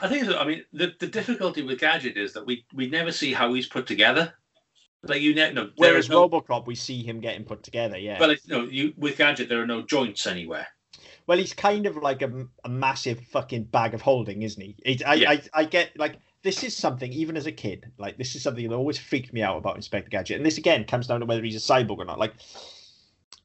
[0.00, 0.38] I think so.
[0.38, 3.66] I mean, the, the difficulty with Gadget is that we, we never see how he's
[3.66, 4.34] put together.
[5.02, 7.96] Like you never, no, Whereas no, RoboCop, we see him getting put together.
[7.96, 8.18] Yeah.
[8.18, 10.66] like, no, you with Gadget there are no joints anywhere.
[11.26, 14.76] Well, he's kind of like a, a massive fucking bag of holding, isn't he?
[14.84, 15.30] It, I, Yeah.
[15.30, 18.68] I, I get like this is something even as a kid, like this is something
[18.68, 21.42] that always freaked me out about Inspector Gadget, and this again comes down to whether
[21.42, 22.18] he's a cyborg or not.
[22.18, 22.34] Like,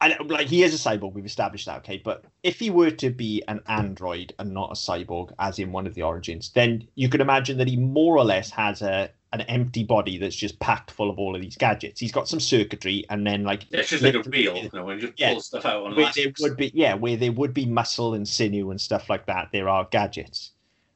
[0.01, 2.01] I like he is a cyborg, we've established that, okay.
[2.03, 5.87] But if he were to be an android and not a cyborg, as in one
[5.87, 9.41] of the origins, then you could imagine that he more or less has a an
[9.41, 11.99] empty body that's just packed full of all of these gadgets.
[11.99, 14.89] He's got some circuitry, and then like Yeah, it's just like a reel, you know,
[14.89, 15.31] and just Yeah.
[15.33, 18.27] pull stuff out on where there would be yeah where there would be muscle and
[18.27, 20.51] sinew and stuff like that there are gadgets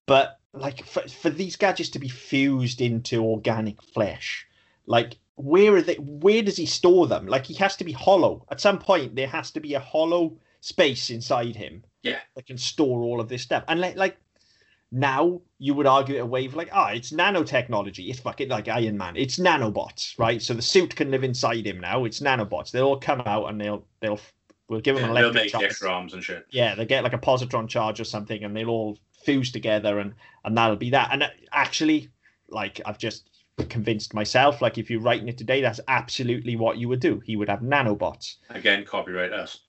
[0.05, 4.47] but like for, for these gadgets to be fused into organic flesh
[4.85, 7.25] like where are they where does he store them?
[7.25, 8.45] Like he has to be hollow.
[8.51, 12.19] At some point there has to be a hollow space inside him Yeah.
[12.35, 13.63] that can store all of this stuff.
[13.67, 14.17] And like like
[14.91, 18.09] now you would argue it away for like ah it's nanotechnology.
[18.09, 19.15] It's fucking like iron man.
[19.15, 20.41] It's nanobots right?
[20.41, 22.05] So the suit can live inside him now.
[22.05, 22.71] It's nanobots.
[22.71, 24.19] They'll all come out and they'll they'll
[24.67, 25.63] we'll give them Yeah, an they'll electric make charge.
[25.65, 26.45] extra arms and shit.
[26.49, 30.13] yeah they get like a positron charge or something and they'll all fuse together and
[30.43, 31.09] and that'll be that.
[31.13, 32.09] And uh, actually
[32.49, 33.28] like i've just
[33.65, 37.35] convinced myself like if you're writing it today that's absolutely what you would do he
[37.35, 39.59] would have nanobots Again, copyright us.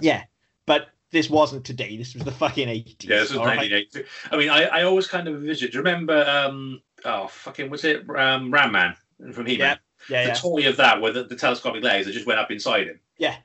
[0.00, 0.24] yeah
[0.66, 3.56] but this wasn't today this was the fucking 80s Yeah, this right?
[3.58, 4.04] 1982.
[4.30, 5.72] I mean, I, I always kind of envisioned.
[5.72, 6.24] Do you remember?
[6.26, 8.96] Um, oh, fucking, was it um, Ram Man
[9.32, 9.78] from He-Man?
[10.08, 12.50] yeah the yeah toy of that where the, the telescopic legs that just went up
[12.50, 12.98] inside him.
[13.18, 13.36] Yeah.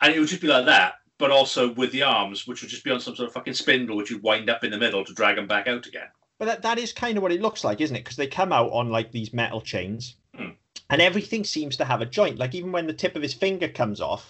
[0.00, 2.82] And it would just be like that, but also with the arms, which would just
[2.82, 5.14] be on some sort of fucking spindle, which you'd wind up in the middle to
[5.14, 6.08] drag them back out again.
[6.42, 8.00] But that, that is kind of what it looks like, isn't it?
[8.02, 10.48] Because they come out on like these metal chains, Hmm.
[10.90, 12.36] and everything seems to have a joint.
[12.36, 14.26] Like even when the tip of his finger comes off,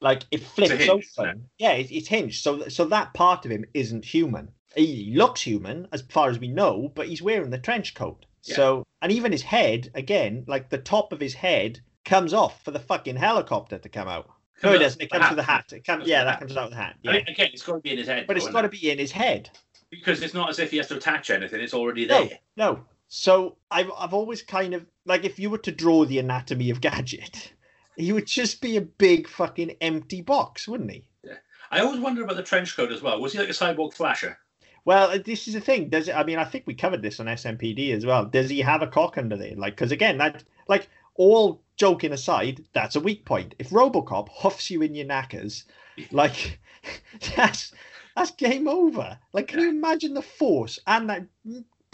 [0.00, 1.28] Like it flips hinge, open.
[1.28, 1.36] it?
[1.58, 2.42] Yeah, it, it's hinged.
[2.42, 4.52] So so that part of him isn't human.
[4.74, 8.24] He looks human as far as we know, but he's wearing the trench coat.
[8.44, 8.56] Yeah.
[8.56, 12.70] So and even his head, again, like the top of his head comes off for
[12.70, 14.30] the fucking helicopter to come out.
[14.62, 15.02] No, it doesn't.
[15.02, 15.70] It comes with the hat.
[15.74, 16.96] It comes, yeah, that comes out of the hat.
[16.96, 17.12] I Yeah.
[17.18, 18.26] mean, again, it's got to be in his head.
[18.26, 19.50] but it's got to be in his head.
[19.90, 21.60] Because it's not as if he has to attach anything.
[21.60, 22.38] It's already there.
[22.56, 22.72] no.
[22.72, 22.80] no.
[23.12, 26.80] So I've I've always kind of like if you were to draw the anatomy of
[26.80, 27.52] Gadget,
[27.96, 31.08] he would just be a big fucking empty box, wouldn't he?
[31.24, 31.34] Yeah.
[31.72, 33.20] I always wonder about the trench coat as well.
[33.20, 34.38] Was he like a cyborg flasher?
[34.84, 35.88] Well, uh, this is the thing.
[35.88, 38.24] Does it, I mean I think we covered this on SMPD as well.
[38.24, 39.56] Does he have a cock under there?
[39.56, 43.56] Like, because again, that like all joking aside, that's a weak point.
[43.58, 45.64] If RoboCop huffs you in your knackers,
[46.12, 46.60] like
[47.36, 47.72] that's
[48.16, 49.18] that's game over.
[49.32, 51.26] Like, can you imagine the force and that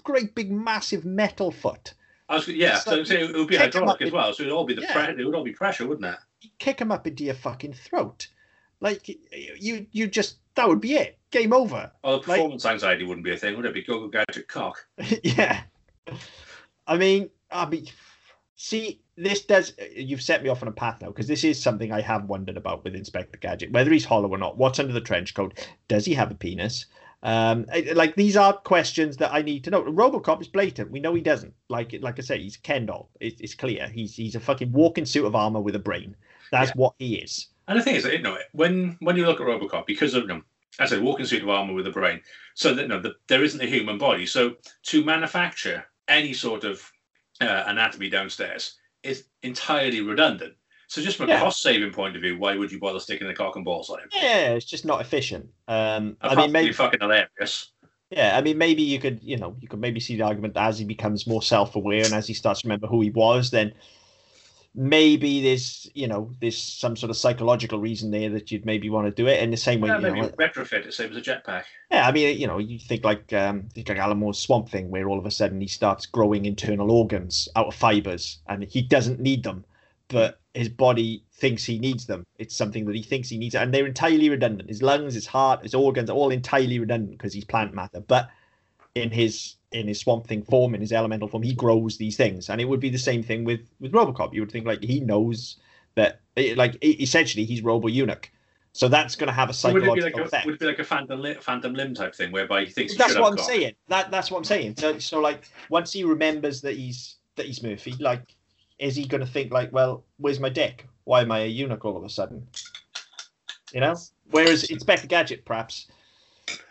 [0.03, 1.95] great big massive metal foot?
[2.29, 4.33] I was, yeah, so like- so it would be hydraulic as well.
[4.33, 4.93] So it would all be the Yeah.
[5.07, 6.19] pre- it would all be pressure, wouldn't it?
[6.59, 8.29] kick him up into your fucking throat.
[8.81, 9.09] Like
[9.59, 11.19] you, you just that would be it.
[11.31, 11.91] Game over.
[12.05, 13.75] Well, the performance anxiety wouldn't be a thing, would it?
[13.75, 14.87] Be go go gadget cock.
[15.23, 15.63] yeah.
[16.87, 17.87] I mean, I mean,
[18.55, 19.73] see, this does.
[19.95, 22.57] You've set me off on a path now because this is something I have wondered
[22.57, 24.59] about with Inspector Gadget, whether he's hollow or not.
[24.59, 25.67] What's under the trench coat?
[25.89, 26.87] Does he have a penis?
[27.23, 29.83] Um, like these are questions that I need to know.
[29.83, 30.91] RoboCop is blatant.
[30.91, 31.55] We know he doesn't.
[31.69, 33.09] Like, like I say, he's Ken doll.
[33.21, 33.89] It's, it's clear.
[33.89, 36.15] He's he's a fucking walking suit of armor with a brain.
[36.53, 36.75] That's Yeah.
[36.77, 37.49] what he is.
[37.69, 40.29] And the thing is, you know, when when you look at RoboCop, because of you
[40.29, 40.43] know,
[40.79, 42.21] as I say, walking suit of armor with a brain,
[42.55, 44.27] so that you know, the, there isn't a human body.
[44.27, 46.93] So to manufacture any sort of
[47.41, 50.55] uh, anatomy downstairs is entirely redundant.
[50.89, 51.41] So just from a Yeah.
[51.41, 53.99] cost saving point of view, why would you bother sticking the cock and balls on
[54.01, 54.09] him?
[54.13, 55.49] Yeah, it's just not efficient.
[55.67, 57.73] Um, I mean, maybe fucking hilarious.
[58.11, 60.79] Yeah, I mean, maybe you could, you know, you could maybe see the argument as
[60.79, 63.75] he becomes more self-aware and as he starts to remember who he was, then
[64.77, 69.07] maybe there's, you know, there's some sort of psychological reason there that you'd maybe want
[69.07, 69.89] to do it in the same way.
[69.89, 71.65] Yeah, you maybe know, retrofit it, same as a jetpack.
[71.91, 74.91] yeah, I mean, you know, you think like, um, think like Alan Moore's Swamp Thing,
[74.91, 78.83] where all of a sudden he starts growing internal organs out of fibers, and he
[78.83, 79.65] doesn't need them,
[80.09, 82.27] but his body thinks he needs them.
[82.39, 84.69] It's something that he thinks he needs, and they're entirely redundant.
[84.69, 88.01] His lungs, his heart, his organs, are all entirely redundant because he's plant matter.
[88.01, 88.29] But
[88.95, 92.49] in his in his Swamp Thing form, in his elemental form, he grows these things,
[92.49, 94.35] and it would be the same thing with with RoboCop.
[94.35, 95.57] You would think like he knows
[95.95, 96.21] that,
[96.57, 98.31] like essentially, he's Robo Eunuch.
[98.73, 100.47] So that's going to have a Would it psychological be like a effect.
[100.47, 103.15] would it be like a phantom limb, phantom limb type thing whereby he thinks That's
[103.15, 103.47] what I'm cock?
[103.47, 103.73] saying.
[103.89, 104.77] That that's what I'm saying.
[104.77, 108.37] So so like once he remembers that he's that he's Murphy, like
[108.79, 110.87] is he going to think like, well, where's my dick?
[111.05, 112.47] Why am I a eunuch all of a sudden?
[113.73, 113.97] You know.
[114.31, 115.87] Whereas Inspector Gadget, perhaps.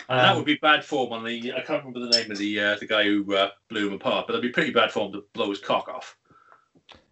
[0.07, 1.53] And that um, would be bad form on the.
[1.53, 4.27] I can't remember the name of the uh, the guy who uh, blew him apart,
[4.27, 6.17] but that'd be pretty bad form to blow his cock off.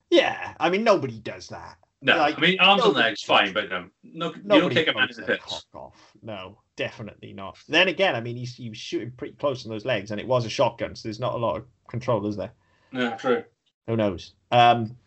[0.09, 1.77] yeah, I mean nobody does that.
[2.01, 4.93] No, Like, I mean arms and legs fine, but no, no, you don't take a
[4.93, 6.13] man in the their cock off.
[6.21, 7.57] No, definitely not.
[7.67, 10.27] Then again, I mean he's he was shooting pretty close on those legs, and it
[10.27, 12.51] was a shotgun, so there's not a lot of control, is there?
[12.91, 13.43] No, true.
[13.87, 14.33] Who knows?
[14.51, 14.97] Um,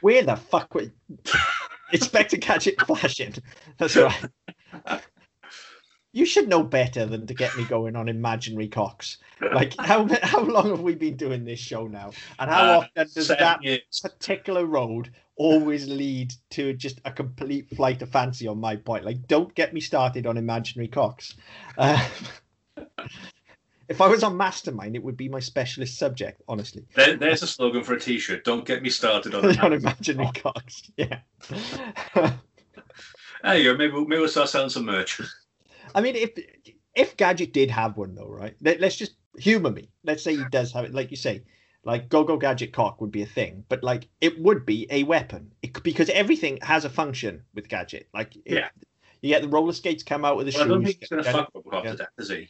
[0.00, 0.90] where the fuck were
[1.92, 3.34] Inspector Gadget flashing?
[3.78, 4.24] That's right.
[6.12, 9.18] You should know better than to get me going on imaginary cocks.
[9.54, 12.10] Like how how long have we been doing this show now?
[12.38, 13.80] And how Uh, often does that years.
[14.02, 19.04] particular road always lead to just a complete flight of fancy on my point?
[19.04, 21.34] Like, don't get me started on imaginary cocks.
[21.78, 22.06] Uh,
[23.88, 26.84] if I was on Mastermind, it would be my specialist subject, honestly.
[26.94, 28.44] There, there's a slogan for a T-shirt.
[28.44, 30.90] Don't get me started on on imaginary cocks.
[30.96, 31.20] Yeah.
[33.42, 33.76] There you go.
[33.76, 35.20] Maybe, maybe we'll start selling some merch.
[35.94, 36.30] I mean, if
[36.94, 38.54] if Gadget did have one though, right?
[38.60, 39.88] Let, let's just humor me.
[40.04, 41.42] Let's say he does have it, like you say,
[41.84, 45.02] like Go Go Gadget cock would be a thing, but like it would be a
[45.04, 48.08] weapon it, because everything has a function with Gadget.
[48.14, 48.68] Like, if Yeah.
[49.22, 50.86] you get the roller skates come out with the Well, I don't shoes.
[50.88, 51.90] think he's going to fuck Robocop yeah.
[51.92, 52.48] to death, is he?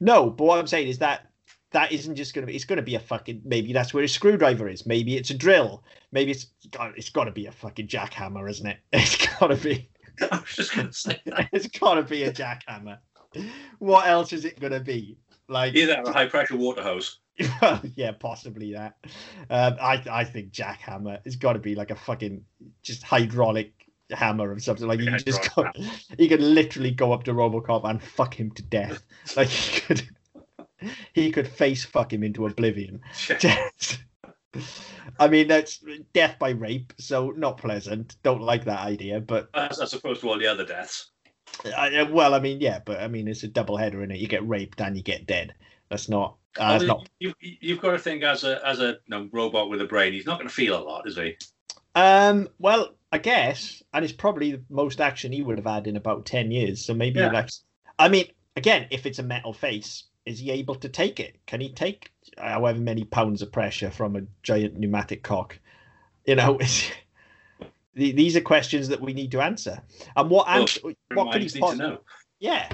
[0.00, 1.26] No, but what I'm saying is that
[1.72, 2.56] that isn't just going to be.
[2.56, 3.42] It's going to be a fucking.
[3.44, 4.86] Maybe that's where a screwdriver is.
[4.86, 5.84] Maybe it's a drill.
[6.12, 6.46] Maybe it's.
[6.70, 8.78] God, It's got to be a fucking jackhammer, isn't it?
[8.92, 9.90] It's got to be.
[10.32, 11.48] I was just going to say that.
[11.52, 12.98] It's got to be a jackhammer.
[13.78, 15.16] What else is it going to be?
[15.48, 17.18] Like, Either have a high pressure water hose.
[17.62, 18.96] well, yeah, possibly that.
[19.50, 22.44] Um, I I think jackhammer It's got to be like a fucking
[22.82, 23.72] just hydraulic
[24.10, 24.86] hammer or something.
[24.88, 25.64] Like you Yeah, just go,
[26.18, 29.02] you could literally go up to RoboCop and fuck him to death.
[29.36, 30.08] Like he could,
[31.12, 33.00] he could face fuck him into oblivion.
[33.38, 33.98] Just-
[35.18, 38.16] I mean, that's death by rape, so not pleasant.
[38.22, 41.10] Don't like that idea, but As, as opposed to all the other deaths.
[41.76, 44.18] I, well, I mean, yeah, but I mean, it's a double header in it.
[44.18, 45.54] You get raped and you get dead.
[45.88, 46.36] That's not.
[46.58, 47.08] Uh, not.
[47.18, 50.12] you, you've got to think as a as a you know, robot with a brain,
[50.12, 51.36] he's not going to feel a lot, is he?
[51.94, 52.48] Um.
[52.58, 56.26] Well, I guess, and it's probably the most action he would have had in about
[56.26, 56.84] ten years.
[56.84, 57.30] So maybe Yeah.
[57.30, 57.48] like,
[57.98, 58.26] I mean,
[58.56, 61.36] again, if it's a metal face, is he able to take it?
[61.46, 65.58] Can he take however many pounds of pressure from a giant pneumatic cock?
[66.26, 66.58] You know,
[67.94, 69.82] these are questions that we need to answer.
[70.16, 70.80] And what Well, answer?
[71.12, 71.76] What could he Minds need to possibly?
[71.76, 72.00] know.
[72.40, 72.68] Yeah,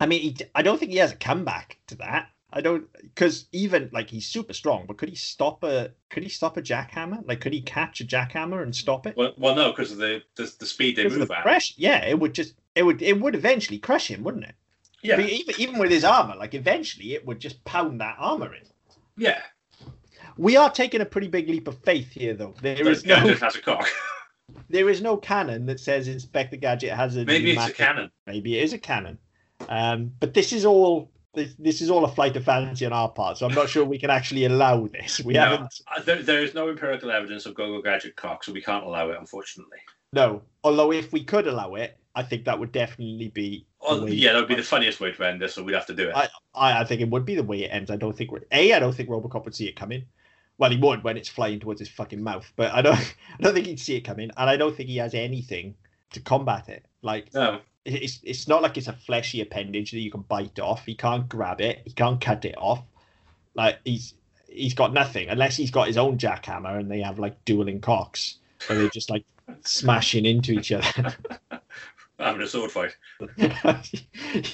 [0.00, 2.28] I mean, he, I don't think he has a comeback to that.
[2.50, 6.28] I don't because even like he's super strong, but could he stop a could he
[6.30, 7.26] stop a jackhammer?
[7.26, 9.16] Like, could he catch a jackhammer and stop it?
[9.16, 11.42] Well, well, no, because of the, the the speed they move the at.
[11.42, 14.54] pressure, yeah, it would just it would it would eventually crush him, wouldn't it?
[15.02, 18.54] Yeah, But even even with his armor, like eventually it would just pound that armor
[18.54, 18.62] in.
[19.16, 19.42] yeah.
[20.36, 22.54] We are taking a pretty big leap of faith here, though.
[22.62, 23.88] There is no Gadget has a cock.
[24.70, 28.10] there is no canon that says Inspector Gadget has a Maybe it's a cannon.
[28.26, 29.18] maybe it is a canon.
[29.68, 33.08] Um, but this is all this, this is all a flight of fancy on our
[33.08, 35.20] part, so I'm not sure we can actually allow this.
[35.20, 38.62] We No, haven't There, there is no empirical evidence of Go-Go Gadget cock, so we
[38.62, 39.78] can't allow it, unfortunately.
[40.12, 40.42] no.
[40.64, 44.40] Although if we could allow it, I think that would definitely be Oh, yeah, that
[44.40, 46.14] would be the funniest way to end this, so we'd have to do it.
[46.14, 47.90] I, I I think it would be the way it ends.
[47.90, 50.04] I don't think we're A, I don't think Robocop would see it coming.
[50.58, 52.96] Well, he would when it's flying towards his fucking mouth, but I don't
[53.38, 55.76] I don't think he'd see it coming, and I don't think he has anything
[56.12, 56.84] to combat it.
[57.02, 60.84] Like no, it's it's not like it's a fleshy appendage that you can bite off.
[60.84, 61.82] He can't grab it.
[61.84, 62.82] He can't cut it off.
[63.54, 64.14] Like he's
[64.48, 68.38] he's got nothing unless he's got his own jackhammer and they have like dueling cocks,
[68.58, 69.24] so they're just like
[69.64, 71.14] smashing into each other.
[72.18, 72.96] having a sword fight.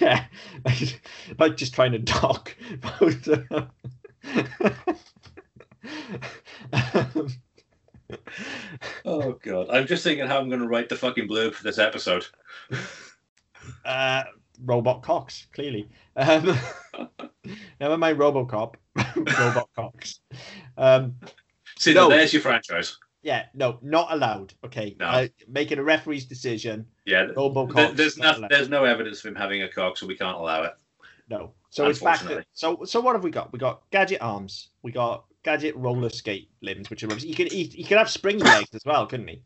[0.00, 0.24] yeah,
[0.64, 1.00] like,
[1.38, 2.56] like just trying to dock.
[3.00, 3.70] Um,
[9.06, 11.78] Oh god, I'm just thinking how I'm going to write the fucking blurb for this
[11.78, 12.26] episode.
[13.84, 14.22] uh,
[14.64, 15.88] robot cocks, clearly.
[16.16, 16.56] Um,
[17.80, 18.74] never mind Robocop,
[19.16, 20.20] robot cocks.
[20.76, 21.16] Um,
[21.78, 22.08] See, No.
[22.08, 22.98] there's your franchise.
[23.24, 24.52] Yeah, no, not allowed.
[24.64, 25.06] Okay, No.
[25.06, 26.86] uh, making a referee's decision.
[27.06, 27.28] Yeah,
[27.96, 30.62] there's not no, there's no evidence of him having a cock, so we can't allow
[30.62, 30.74] it.
[31.28, 31.54] No.
[31.70, 33.50] So it's back to so so what have we got?
[33.52, 34.68] We got gadget arms.
[34.82, 38.10] We got gadget roller skate limbs, which are obviously he could he, he could have
[38.10, 39.42] springy legs as well, couldn't he?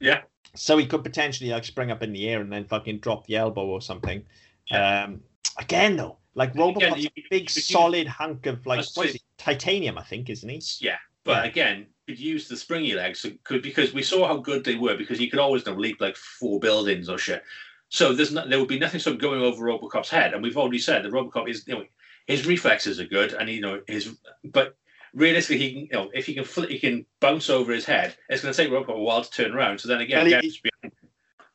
[0.00, 0.22] Yeah.
[0.54, 3.36] So he could potentially like spring up in the air and then fucking drop the
[3.36, 4.24] elbow or something.
[4.72, 5.20] Um
[5.58, 9.22] again though, like Robocop's Again, a big you solid hunk of like what is it?
[9.38, 10.60] Titanium, I think, isn't he?
[10.80, 14.74] Yeah, but again, could use the springy legs could because we saw how good they
[14.74, 17.42] were because he could always you know, leap like four buildings or shit.
[17.88, 20.56] So there's not there would be nothing sort of going over Robocop's head, and we've
[20.56, 21.84] already said that Robocop is you know
[22.26, 24.76] his reflexes are good, and you know his but
[25.14, 28.16] realistically he can you know if he can fl- he can bounce over his head,
[28.28, 29.78] it's going to take Robocop a while to turn around.
[29.78, 30.48] So then again, he-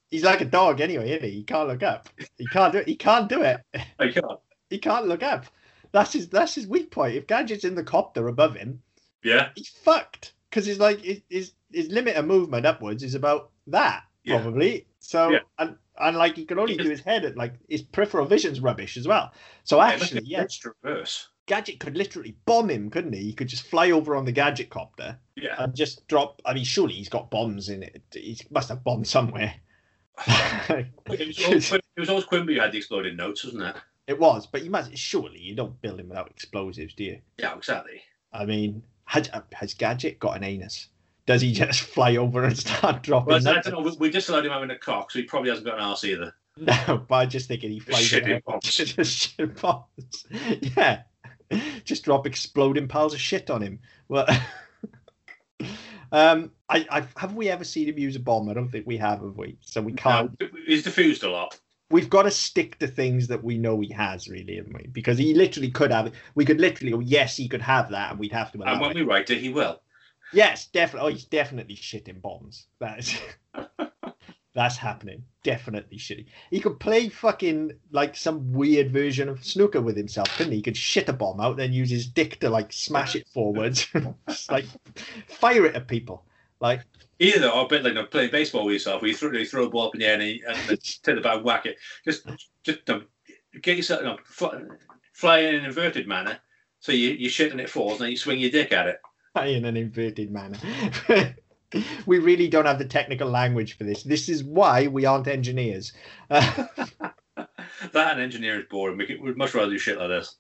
[0.10, 1.32] He's like a dog anyway, isn't he?
[1.32, 2.08] He can't look up.
[2.38, 2.88] He can't do it.
[2.88, 3.60] He can't do it.
[4.00, 4.26] I can't.
[4.70, 5.46] He can't look up.
[5.94, 7.16] That's his that's his weak point.
[7.16, 8.82] If Gadget's in the copter above him,
[9.24, 13.52] Yeah, he's fucked because he's like his, his his limit of movement upwards is about
[13.68, 14.42] that Yeah.
[14.42, 14.88] probably.
[15.00, 15.40] So Yeah.
[15.60, 18.98] and and like he can only do his head at like his peripheral vision's rubbish
[18.98, 19.34] as well.
[19.64, 21.30] So actually, yeah, it's reverse.
[21.48, 23.24] Gadget could literally bomb him, couldn't he?
[23.24, 26.42] He could just fly over on the Gadget copter Yeah, and just drop.
[26.46, 28.02] I mean, surely he's got bombs in it.
[28.14, 29.56] He must have bombs somewhere.
[30.28, 33.76] it was, always, it was always Quimby who had the exploding notes, wasn't it?
[34.08, 37.20] it was, but you must surely you don't build him without explosives, do you?
[37.38, 38.02] Yeah, exactly.
[38.34, 40.90] I mean, has, has Gadget got an anus?
[41.26, 43.28] Does he just fly over and start dropping?
[43.28, 43.70] Well, I nuts?
[43.70, 43.96] don't know.
[44.00, 46.34] We, just allowed him having a cock, so he probably hasn't got an arse either.
[46.58, 48.64] No, but I'm just thinking he flies Shit in bombs.
[48.66, 50.26] Just shit bombs.
[50.76, 51.04] Yeah,
[51.84, 53.80] just drop exploding piles of shit on him.
[54.08, 54.26] Well,
[56.12, 58.50] um, I, I have we ever seen him use a bomb?
[58.50, 59.60] I don't think we have, have we?
[59.62, 60.32] So we can't.
[60.42, 61.60] Um, he's diffused a lot.
[61.90, 64.88] We've got to stick to things that we know he has, really, haven't we?
[64.88, 66.08] Because he literally could have.
[66.08, 66.14] it.
[66.36, 68.92] We could literally go, yes, he could have that, and we'd have to And when
[68.92, 68.96] it.
[68.96, 69.82] we write it, he will.
[70.34, 71.08] Yes, definitely.
[71.08, 72.68] Oh, he's definitely shitting bombs.
[72.80, 73.18] That's
[74.54, 75.24] that's happening.
[75.44, 76.26] Definitely shitting.
[76.52, 80.58] He could play fucking like some weird version of snooker with himself, couldn't he?
[80.58, 83.88] He could shit a bomb out, then use his dick to like smash it forwards,
[84.30, 84.66] just like
[85.28, 86.26] fire it at people.
[86.60, 86.82] Like
[87.20, 89.46] Either or a bit like you know, playing baseball with yourself, where you throw, you
[89.46, 91.46] throw a ball up in the air and, you, and then to the bat, and
[91.46, 91.78] whack it.
[92.06, 92.28] Just,
[92.64, 93.08] just um,
[93.62, 94.62] get yourself, you know, fly,
[95.14, 96.38] fly in an inverted manner,
[96.80, 99.00] so you you shit and it falls, and then you swing your dick at it.
[99.36, 100.58] in an inverted manner.
[102.06, 104.04] we really don't have the technical language for this.
[104.04, 105.94] This is why we aren't engineers.
[107.94, 108.98] That and engineering is boring.
[108.98, 110.36] We could, we'd much rather do shit like this.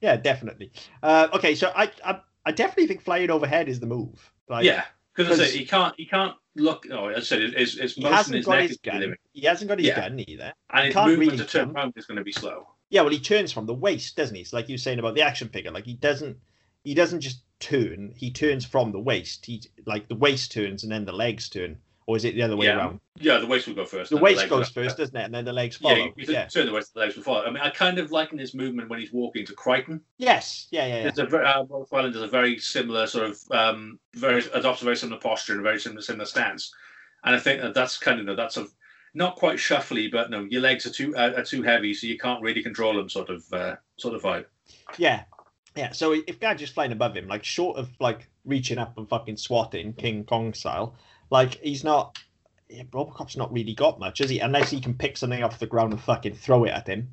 [0.00, 0.70] yeah, definitely.
[1.02, 4.30] Uh, okay, so I, I I definitely think flying overhead is the move.
[4.48, 4.84] Like, yeah,
[5.16, 6.86] because I said he can't he can't look.
[6.90, 9.16] Oh, I said, his his motion in his neck his is gun.
[9.32, 10.00] He hasn't got his Yeah.
[10.08, 10.52] gun either.
[10.70, 11.76] and he his can't movement really to turn jump.
[11.76, 12.66] around is going to be slow.
[12.90, 14.42] Yeah, well, he turns from the waist, doesn't he?
[14.42, 15.72] It's like you were saying about the action figure.
[15.72, 16.36] Like he doesn't,
[16.84, 18.12] he doesn't just turn.
[18.14, 19.44] He turns from the waist.
[19.44, 22.56] He like the waist turns and then the legs turn, or is it the other
[22.56, 22.76] way Yeah.
[22.76, 23.00] around?
[23.16, 24.10] Yeah, the waist will go first.
[24.10, 25.24] The waist legs goes first, doesn't it?
[25.24, 26.04] And then the legs Yeah, follow.
[26.04, 26.46] you, you Yeah.
[26.46, 27.44] turn the waist, the legs will follow.
[27.44, 30.00] I mean, I kind of liken his movement when he's walking to Kryten.
[30.18, 30.68] Yes.
[30.70, 30.86] Yeah.
[30.86, 30.96] Yeah.
[30.96, 31.02] yeah.
[31.02, 34.82] There's a very, uh, Rolf Wellen does a very similar sort of um, very adopts
[34.82, 36.72] a very similar posture and a very similar similar stance,
[37.24, 38.66] and I think that that's kind of that's a
[39.14, 42.18] not quite shuffly, but no, your legs are too uh, are too heavy, so you
[42.18, 43.08] can't really control them.
[43.08, 44.44] Sort of uh, sort of vibe.
[44.98, 45.24] Yeah.
[45.74, 45.92] Yeah.
[45.92, 49.92] So if Gadget's flying above him, like short of like reaching up and fucking swatting
[49.94, 50.94] King Kong style,
[51.30, 52.18] like he's not.
[52.68, 54.40] Yeah, Robocop's not really got much, is he?
[54.40, 57.08] Unless he can pick something off the ground and fucking throw it at him.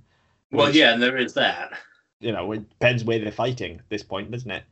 [0.52, 1.74] Well, Which, yeah, and there is that.
[2.20, 4.64] You know, it depends where they're fighting at this point, doesn't it?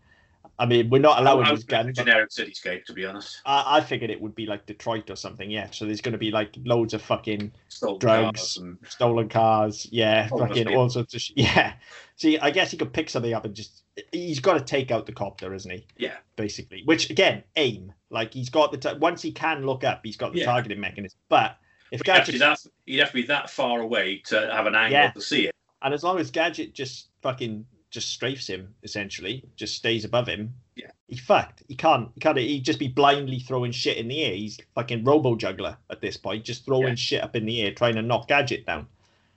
[0.58, 1.88] I mean, we're not allowing I his was gun.
[1.88, 3.42] but generic cityscape, to be honest.
[3.46, 5.50] I, I figured it would be like Detroit or something.
[5.50, 5.70] Yeah.
[5.72, 8.39] So there's going to be like loads of fucking Stolen Drugs.
[8.39, 9.88] cars and stolen cars.
[9.92, 11.74] Yeah, Homeless fucking all sorts of sh- yeah.
[12.16, 13.82] See, I guess he could pick something up and just
[14.12, 15.86] he's got to take out the copter, isn't he?
[15.98, 16.18] Yeah.
[16.36, 17.94] Basically, which again, aim.
[18.12, 20.45] Like he's got the t- once he can look up, he's got the Yeah.
[20.45, 21.18] targeting mechanism.
[21.30, 21.57] But
[21.91, 24.91] if But Gadget that's, you'd have to be that far away to have an angle
[24.99, 25.12] Yeah.
[25.12, 25.55] to see it.
[25.82, 30.53] and as long as Gadget just fucking just strafes him, essentially, just stays above him.
[30.78, 30.91] Yeah.
[31.09, 31.64] He fucked.
[31.68, 32.09] He can't.
[32.16, 32.38] He can't.
[32.38, 34.34] He'd just be blindly throwing shit in the air.
[34.34, 36.95] He's fucking robo juggler at this point, just throwing Yeah.
[36.95, 38.88] shit up in the air, trying to knock Gadget down.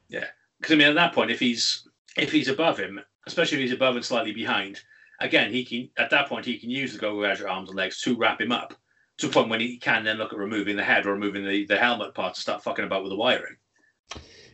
[0.08, 0.26] Yeah,
[0.60, 3.72] because I mean, at that point, if he's if he's above him, especially if he's
[3.72, 4.80] above and slightly behind,
[5.20, 8.00] again, he can at that point he can use the go gadget arms and legs
[8.02, 8.74] to wrap him up
[9.18, 11.66] to a point when he can then look at removing the head or removing the,
[11.66, 13.56] the helmet part to start fucking about with the wiring.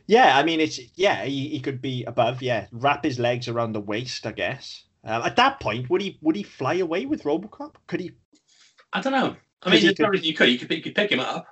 [0.06, 2.42] Yeah, I mean, it's yeah, he, he could be above.
[2.42, 4.84] Yeah, wrap his legs around the waist, I guess.
[5.04, 7.74] Um, at that point, would he would he fly away with RoboCop?
[7.86, 8.12] Could he?
[8.92, 9.36] I don't know.
[9.62, 10.48] I mean, he there's could- you could.
[10.48, 11.46] You could, you could pick him up.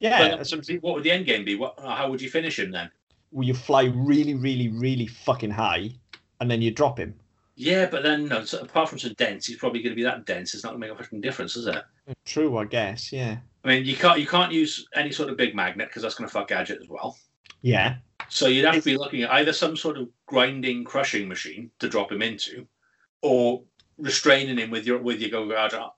[0.00, 1.56] Yeah, but what what would the end game be?
[1.56, 1.78] What?
[1.78, 2.90] How would you finish him then?
[3.34, 5.90] will you fly really, really, really fucking high,
[6.40, 7.14] and then you drop him?
[7.56, 8.44] Yeah, but then no.
[8.44, 10.54] So apart from so dense, he's probably going to be that dense.
[10.54, 11.84] It's not going to make a fucking difference, is it?
[12.24, 13.12] True, I guess.
[13.12, 16.14] Yeah, I mean, you can't you can't use any sort of big magnet because that's
[16.16, 17.16] going to fuck gadget as well.
[17.62, 17.96] yeah,
[18.28, 21.88] So you'd have to be looking at either some sort of grinding, crushing machine to
[21.88, 22.66] drop him into,
[23.22, 23.62] or
[23.98, 25.46] restraining him with your with your go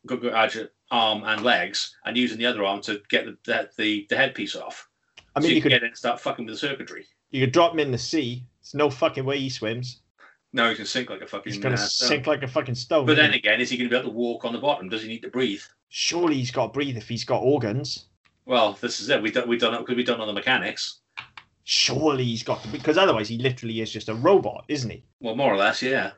[0.06, 4.06] go gadget arm and legs, and using the other arm to get the the, the,
[4.10, 4.88] the headpiece off.
[5.34, 7.06] I so mean, you, you can could get in and start fucking with the circuitry.
[7.30, 8.44] you could drop him in the sea.
[8.60, 10.00] There's no fucking way he swims.
[10.56, 11.52] No, he can sink like a fucking.
[11.52, 12.08] He's gonna uh, stone.
[12.08, 13.06] sink like a fucking stone.
[13.06, 13.38] But then he?
[13.38, 14.88] again, is he going to be able to walk on the bottom?
[14.88, 15.62] Does he need to breathe?
[15.88, 18.06] surely he's got to breathe if he's got organs.
[18.44, 19.22] Well, this is it.
[19.22, 21.00] We don't we don't because we don't know the mechanics.
[21.64, 25.02] Surely he's got to, because otherwise he literally is just a robot, isn't he?
[25.20, 26.12] Well, more or less, yeah.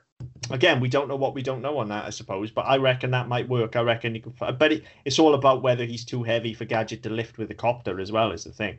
[0.50, 2.50] again, we don't know what we don't know on that, I suppose.
[2.50, 3.74] But I reckon that might work.
[3.74, 4.34] I reckon he could.
[4.36, 7.54] But it, it's all about whether he's too heavy for Gadget to lift with the
[7.54, 8.32] copter as well.
[8.32, 8.78] Is the thing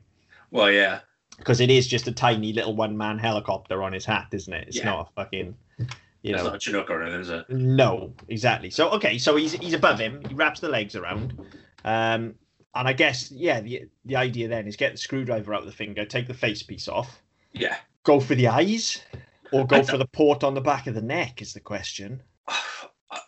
[0.52, 1.00] Well, yeah.
[1.40, 4.68] Because it is just a tiny little one-man helicopter on his hat, isn't it?
[4.68, 4.86] It's Yeah.
[4.86, 5.86] not a fucking, you
[6.24, 6.50] It's know.
[6.50, 7.50] not a Chinook or anything, is it?
[7.50, 8.70] No, exactly.
[8.70, 10.22] So okay, so he's he's above him.
[10.28, 11.34] He wraps the legs around,
[11.86, 12.36] um,
[12.76, 15.72] and I guess yeah, the the idea then is get the screwdriver out of the
[15.72, 17.22] finger, take the face piece off,
[17.54, 17.78] Yeah.
[18.04, 19.02] go for the eyes,
[19.52, 22.22] or go for the port on the back of the neck is the question.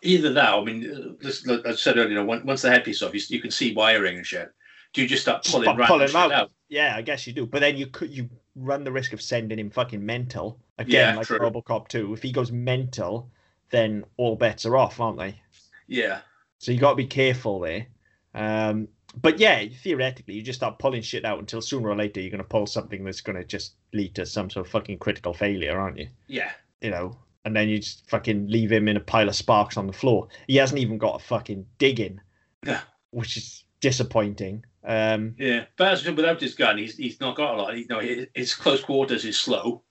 [0.04, 2.70] Either that, I mean, uh, this, like I said earlier, you know, once once the
[2.70, 4.50] headpiece off, you, you can see wiring and shit.
[4.92, 6.32] Do you just start pulling pulling shit out.
[6.32, 6.50] out?
[6.68, 7.46] Yeah, I guess you do.
[7.46, 11.16] But then you could you run the risk of sending him fucking mental again, Yeah,
[11.16, 11.38] like true.
[11.38, 12.12] RoboCop 2.
[12.12, 13.30] If he goes mental,
[13.70, 15.40] then all bets are off, aren't they?
[15.86, 16.20] Yeah.
[16.58, 17.86] So you got to be careful there.
[18.34, 18.88] Um,
[19.20, 22.38] but yeah, theoretically, you just start pulling shit out until sooner or later you're going
[22.38, 25.78] to pull something that's going to just lead to some sort of fucking critical failure,
[25.78, 26.08] aren't you?
[26.28, 26.50] Yeah.
[26.80, 29.86] You know, and then you just fucking leave him in a pile of sparks on
[29.86, 30.28] the floor.
[30.46, 32.20] He hasn't even got a fucking digging,
[32.66, 32.80] Yeah.
[33.10, 34.64] which is disappointing.
[34.84, 35.64] Um, Yeah.
[35.78, 37.76] As, without his gun, he's he's not got a lot.
[37.76, 38.00] You know,
[38.34, 39.82] his, close quarters is slow,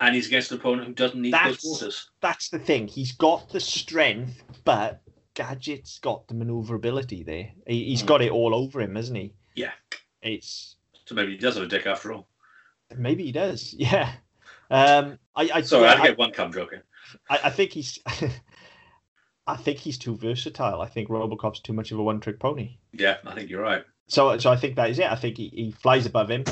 [0.00, 2.10] and he's against an opponent who doesn't need close quarters.
[2.20, 2.86] that's the thing.
[2.88, 5.02] He's got the strength, but
[5.34, 7.50] Gadget's got the maneuverability there.
[7.66, 8.06] He, he's Hmm.
[8.06, 9.34] got it all over him, hasn't he?
[9.54, 9.72] Yeah.
[10.22, 10.76] It's
[11.06, 12.28] So maybe he does have a dick after all.
[12.96, 13.74] maybe he does.
[13.78, 14.12] Yeah.
[14.68, 16.80] Um, I, I, Sorry, yeah, I, get one cum joking.
[17.30, 18.00] I, I think he's.
[19.46, 20.80] I think he's too versatile.
[20.80, 22.78] I think RoboCop's too much of a one-trick pony.
[22.92, 23.84] Yeah, I think you're right.
[24.08, 25.10] So, so I think that is it.
[25.10, 26.44] I think he, he flies above him,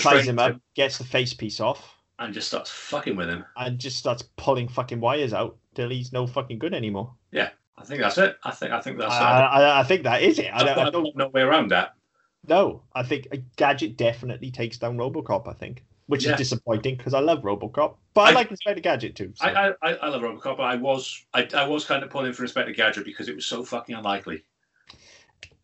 [0.00, 3.44] flies him up, gets the face piece off, and just starts fucking with him.
[3.56, 7.14] and just starts pulling fucking wires out till he's no fucking good anymore.
[7.32, 8.36] Yeah, I think that's it.
[8.44, 9.18] I think I think that's it.
[9.20, 10.50] I, I think that is it.
[10.52, 11.94] I don't, I don't no way around that.
[12.48, 15.46] No, I think a Gadget definitely takes down RoboCop.
[15.48, 16.32] I think, which Yeah.
[16.32, 19.32] is disappointing because I love RoboCop, but I, I- like Inspector Gadget too.
[19.34, 22.08] so- I, I, I I love Robocop, but I was I, I was kind of
[22.10, 24.44] pulling for Inspector Gadget because it was so fucking unlikely.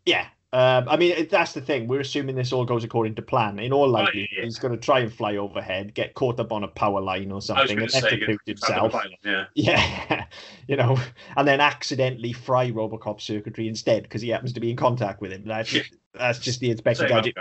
[0.06, 1.86] Yeah, Um, I mean, that's the thing.
[1.88, 3.58] We're assuming this all goes according to plan.
[3.58, 4.44] In all likelihood, yeah.
[4.44, 7.42] he's going to try and fly overhead, get caught up on a power line or
[7.42, 8.92] something, and execute get stuck on the himself.
[8.92, 9.44] pylon, yeah.
[9.54, 10.24] Yeah,
[10.68, 10.96] you know,
[11.36, 15.32] and then accidentally fry Robocop circuitry instead because he happens to be in contact with
[15.32, 15.44] him.
[15.44, 15.82] That's Yeah.
[16.14, 17.36] that's just the Inspector Same Gadget.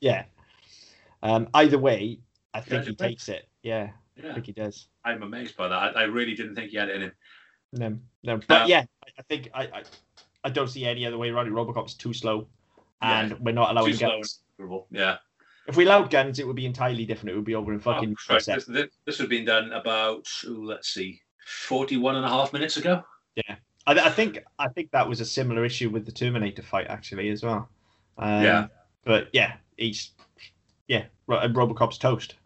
[0.00, 0.24] Yeah.
[1.22, 1.48] Um.
[1.54, 2.18] Either way,
[2.54, 3.10] I think he Gadget wins.
[3.10, 3.48] takes it.
[3.62, 4.88] Yeah, I think he does.
[5.04, 5.74] I'm amazed by that.
[5.96, 7.12] I, I really didn't think he had it in him.
[7.72, 8.40] No, no.
[8.48, 9.82] But Um, yeah, I- I think I, I
[10.46, 11.52] I don't see any other way around it.
[11.52, 12.46] Robocop's too slow,
[13.02, 14.42] and Yeah, we're not allowing Too guns.
[14.92, 15.16] Yeah.
[15.66, 17.30] If we allowed guns, it would be entirely different.
[17.30, 18.14] It would be over in fucking.
[18.30, 22.28] Oh, this, this, this would have been done about, ooh, let's see, 41 and a
[22.28, 23.02] half minutes ago.
[23.88, 27.30] I, I think I think that was a similar issue with the Terminator fight actually
[27.30, 27.68] as well.
[28.18, 28.66] Um, Yeah.
[29.04, 30.12] But yeah, he's
[30.86, 32.36] yeah, Robocop's toast.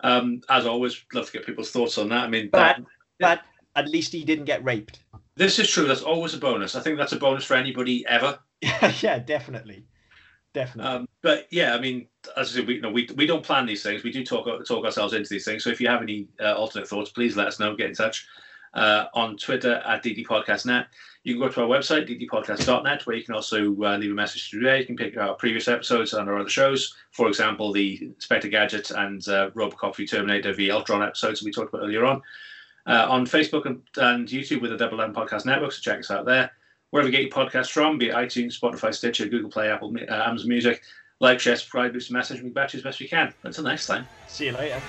[0.00, 2.22] Um, as always, love to get people's thoughts on that.
[2.24, 2.84] I mean, But- that,
[3.18, 3.40] But
[3.74, 5.00] at least he didn't get raped.
[5.40, 5.86] This is true.
[5.86, 6.74] That's always a bonus.
[6.74, 8.38] I think that's a bonus for anybody ever.
[9.00, 9.86] yeah, definitely,
[10.52, 10.92] definitely.
[10.92, 13.64] Um, but yeah, I mean, as I said, we, you know, we, we don't plan
[13.64, 14.04] these things.
[14.04, 15.64] We do talk talk ourselves into these things.
[15.64, 17.74] So if you have any uh, alternate thoughts, please let us know.
[17.74, 18.26] Get in touch
[18.74, 20.86] uh, on Twitter at ddpodcastnet.
[21.24, 24.50] You can go to our website, ddpodcast.net, where you can also uh, leave a message
[24.50, 24.80] today.
[24.80, 26.94] You can pick our previous episodes and our other shows.
[27.12, 31.52] For example, the Spectre Gadget and uh, Robocop v Terminator v Ultron episodes that we
[31.52, 32.20] talked about earlier on.
[32.86, 36.10] Uh, on Facebook and, and YouTube with the Double M Podcast Network, so check us
[36.10, 36.50] out there.
[36.90, 40.12] Wherever you get your podcasts from, be it iTunes, Spotify, Stitcher, Google Play, Apple, uh,
[40.12, 40.82] Amazon Music,
[41.20, 43.32] like, share, subscribe, leave some message, and get back to you as best we can.
[43.44, 44.08] Until next time.
[44.26, 44.80] See you later.